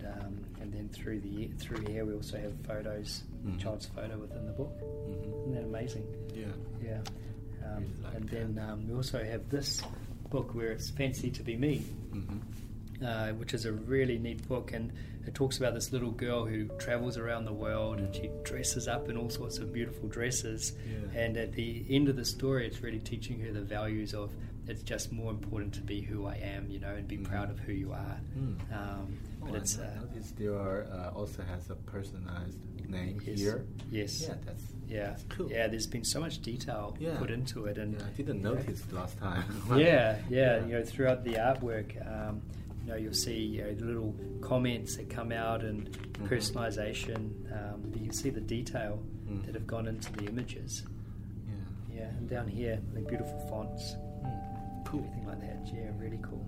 [0.00, 3.58] And, um, and then through the through here we also have photos, Mhm.
[3.58, 4.78] child's photo within the book.
[4.80, 6.06] hmm Isn't that amazing?
[6.34, 6.46] Yeah.
[6.82, 7.00] Yeah.
[7.64, 8.68] Um, Really like and then that.
[8.70, 9.82] um, we also have this
[10.30, 11.78] book where it's Fancy to Be Me,
[12.12, 12.38] hmm
[13.04, 14.72] uh, which is a really neat book.
[14.72, 14.92] And
[15.26, 19.08] it talks about this little girl who travels around the world and she dresses up
[19.08, 20.72] in all sorts of beautiful dresses.
[21.14, 21.20] Yeah.
[21.20, 24.32] And at the end of the story, it's really teaching her the values of
[24.66, 27.24] it's just more important to be who I am, you know, and be Mhm.
[27.24, 28.20] proud of who you are.
[28.36, 28.56] Mm.
[28.70, 29.18] Um,
[29.50, 29.78] but Oh, it's.
[29.78, 33.64] I Uh, noticed there are, uh, also has a personalized name yes, here.
[33.90, 34.22] Yes.
[34.22, 35.06] Yeah, that's Yeah.
[35.10, 35.50] that's cool.
[35.50, 37.18] Yeah, there's been so much detail Yeah.
[37.18, 37.76] put into it.
[37.78, 39.44] and Yeah, I didn't know, notice last time.
[39.76, 40.64] yeah, yeah.
[40.64, 42.40] You know, throughout the artwork, um,
[42.82, 46.28] you know, you'll see you know, the little comments that come out and Mhm.
[46.28, 47.20] personalization.
[47.52, 49.44] Um, but you can see the detail Mm.
[49.44, 50.82] that have gone into the images.
[51.46, 51.96] yeah.
[51.98, 53.94] Yeah, and down here, the beautiful fonts,
[54.24, 54.84] Mm.
[54.86, 55.00] Cool.
[55.00, 55.60] everything like that.
[55.74, 56.46] Yeah, really cool.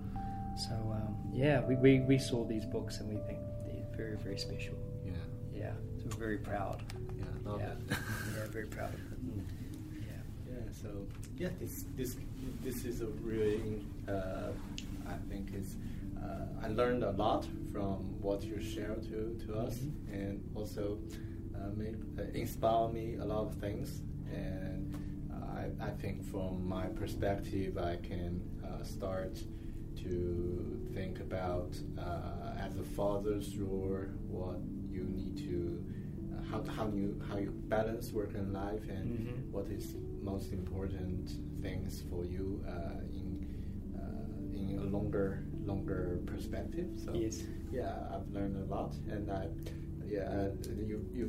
[0.57, 4.37] So um, yeah, we, we, we saw these books and we think they're very very
[4.37, 4.75] special.
[5.05, 5.11] Yeah.
[5.55, 6.81] Yeah, so we're very proud.
[7.17, 7.25] Yeah.
[7.49, 7.81] Love yeah, it.
[7.89, 9.25] yeah, very proud of it.
[9.25, 9.43] Mm.
[10.01, 10.53] Yeah.
[10.53, 10.89] Yeah, so
[11.37, 12.15] yeah, this this
[12.63, 14.51] this is a really uh,
[15.07, 15.75] I think is
[16.21, 20.13] uh, I learned a lot from what you shared to to us, Mhm.
[20.13, 20.99] and also
[21.55, 24.01] uh, make uh, inspire me a lot of things.
[24.31, 24.95] And
[25.31, 29.37] uh, I I think from my perspective, I can uh, start
[30.03, 35.83] to think about uh, as a father's role what you need to
[36.33, 39.51] uh, how how you how you balance work and life and Mhm.
[39.51, 41.25] what is most important
[41.61, 43.29] things for you uh, in
[43.95, 46.89] uh, in a longer longer perspective.
[47.03, 47.43] So Yes.
[47.71, 49.47] yeah, I've learned a lot, and I
[50.15, 50.49] yeah uh,
[50.89, 51.25] you you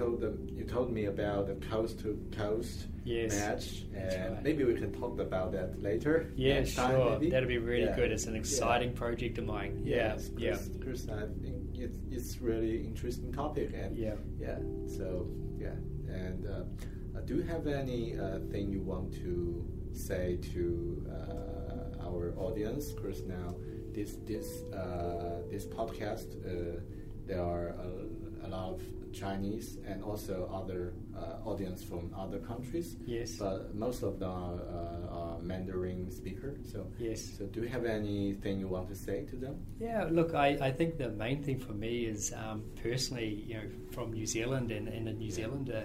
[0.00, 2.78] told them you told me about the coast to coast
[3.08, 4.42] Yes, match, and right.
[4.42, 6.14] maybe we can talk about that later.
[6.34, 7.10] Yeah, sure.
[7.12, 7.30] maybe.
[7.30, 7.94] That'd be really Yeah.
[8.00, 8.10] good.
[8.10, 8.40] It's an Yeah.
[8.40, 9.72] exciting project of mine.
[9.84, 14.16] Yeah, Yes, yeah, Chris, Chris, I think it's it's really interesting topic, and Yeah.
[14.46, 14.58] yeah.
[14.96, 15.06] So
[15.64, 15.76] yeah,
[16.24, 16.64] and uh,
[17.28, 20.24] do you have any uh, thing you want to say
[20.54, 20.64] to
[21.16, 22.92] uh, our audience?
[23.00, 23.54] Chris, now
[23.94, 26.80] this this uh, this podcast, uh,
[27.28, 28.15] there are a, a lot of
[29.20, 32.96] Chinese and also other uh, audience from other countries.
[33.06, 33.36] Yes.
[33.38, 36.50] But most of them are, uh, are Mandarin speaker.
[36.72, 37.20] So Yes.
[37.38, 39.54] So do you have anything you want to say to them?
[39.80, 43.68] Yeah, look, I, I think the main thing for me is um, personally, you know,
[43.94, 45.84] from New Zealand and, and a New Zealander,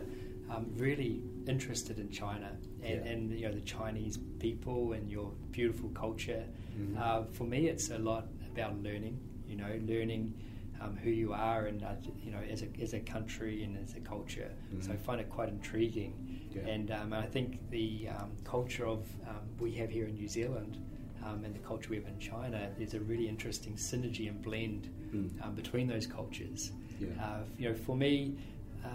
[0.53, 2.49] um, really interested in China
[2.83, 3.11] and, Yeah.
[3.11, 6.43] and you know the Chinese people and your beautiful culture.
[6.77, 6.97] Mhm.
[6.99, 9.15] Uh, for me, it's a lot about learning.
[9.47, 10.33] You know, learning
[10.81, 13.95] um, who you are and uh, you know as a, as a country and as
[13.95, 14.51] a culture.
[14.79, 16.13] So I find it quite intriguing,
[16.55, 16.67] Yeah.
[16.67, 20.77] and um, I think the um, culture of um, we have here in New Zealand.
[21.23, 24.89] Um, and the culture we have in China, there's a really interesting synergy and blend
[25.13, 25.29] Mm.
[25.45, 26.71] um, between those cultures.
[26.99, 27.09] Yeah.
[27.21, 28.37] Uh, you know, for me,
[28.83, 28.89] uh,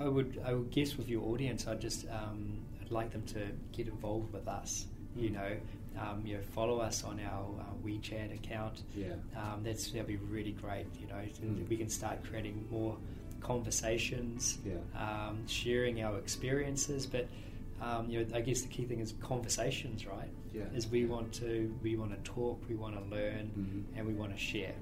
[0.00, 3.22] I, I would I would guess with your audience, I'd just um, I'd like them
[3.34, 4.86] to get involved with us.
[5.16, 5.32] You Mm.
[5.32, 5.56] know,
[5.98, 8.82] um, you know, follow us on our uh, WeChat account.
[8.96, 9.14] Yeah.
[9.36, 10.86] Um, that's that'll be really great.
[11.00, 11.68] You know, Mm.
[11.68, 12.96] we can start creating more
[13.40, 14.74] conversations, Yeah.
[14.98, 17.06] um, sharing our experiences.
[17.06, 17.28] But
[17.80, 20.30] um, you know, I guess the key thing is conversations, right?
[20.54, 20.62] Yeah.
[20.74, 23.98] Is we want to we want to talk, we want to learn, Mhm.
[23.98, 24.74] and we want to share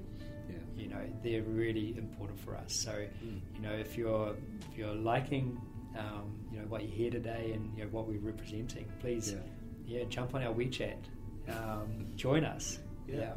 [0.49, 0.55] Yeah.
[0.81, 3.39] you know they're really important for us so Mm.
[3.55, 4.35] you know if you're
[4.71, 5.57] if you're liking
[5.97, 9.39] um, you know what you hear today and you know what we're representing please Yeah.
[9.93, 10.99] Yeah, jump on our WeChat
[11.49, 13.33] um, join us Yeah.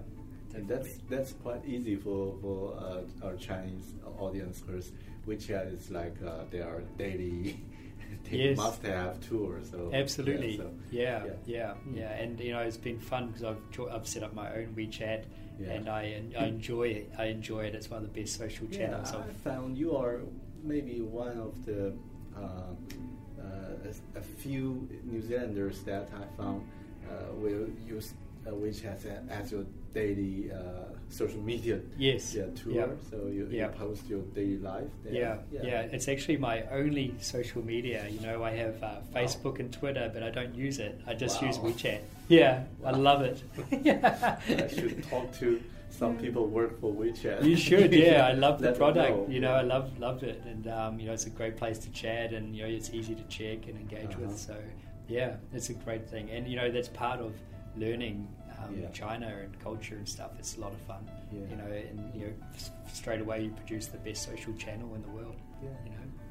[0.55, 0.93] And definitely.
[1.11, 3.89] that's that's quite easy for for uh, our Chinese
[4.27, 4.87] audience because
[5.29, 7.61] WeChat is like uh, their daily
[8.31, 8.57] they Yes.
[8.57, 9.61] must have tour.
[9.71, 11.75] So absolutely yeah, so, yeah yeah yeah.
[12.01, 12.23] yeah, Mm.
[12.23, 15.21] and you know it's been fun because I've jo- I've set up my own WeChat
[15.61, 15.73] Yeah.
[15.75, 16.03] and I
[16.43, 19.37] I enjoy it I enjoy it it's one of the best social channels I I've
[19.51, 20.15] found you are
[20.73, 21.81] maybe one of the
[22.43, 22.73] uh,
[23.47, 26.62] a, a few New Zealanders that I found
[27.09, 28.14] uh, will use
[28.47, 30.59] uh, WeChat a- as your daily uh,
[31.09, 32.34] social media Yes.
[32.34, 32.72] yeah, tour.
[32.72, 32.86] Yeah.
[33.11, 33.66] So you, Yeah.
[33.66, 34.90] you post your daily life.
[35.05, 35.12] There.
[35.12, 38.07] Yeah, yeah, It's actually my only social media.
[38.09, 41.01] You know, I have uh, Facebook and Twitter, but I don't use it.
[41.07, 42.01] I just use WeChat.
[42.28, 43.38] Yeah, I love it.
[43.84, 44.36] yeah.
[44.49, 47.45] I should talk to some people work for WeChat.
[47.45, 48.26] You should, yeah.
[48.26, 49.11] I love the product.
[49.11, 49.26] know.
[49.28, 51.91] You know, I love loved it, and um, you know, it's a great place to
[51.91, 54.26] chat, and you know, it's easy to check and engage Uh-huh.
[54.26, 54.39] with.
[54.39, 54.57] So,
[55.09, 57.32] yeah, it's a great thing, and you know, that's part of
[57.76, 58.28] learning
[58.62, 58.89] um, Yeah.
[58.91, 60.30] China and culture and stuff.
[60.39, 61.09] It's a lot of fun.
[61.32, 61.41] Yeah.
[61.51, 65.03] You know, and you know, s- straight away you produce the best social channel in
[65.03, 65.37] the world.
[65.62, 65.68] Yeah.
[65.84, 65.91] You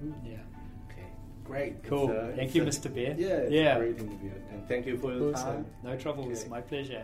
[0.10, 0.38] know, yeah.
[0.92, 1.08] Okay,
[1.44, 1.84] great.
[1.84, 2.10] Cool.
[2.12, 2.94] It's, uh, Thank you, a- Mr.
[2.94, 3.16] Bear.
[3.18, 3.76] Yeah, it's Yeah.
[3.76, 5.48] a great interview, and thank you for your Awesome.
[5.64, 5.66] time.
[5.84, 6.30] No trouble.
[6.32, 6.50] It's Okay.
[6.50, 7.04] my pleasure.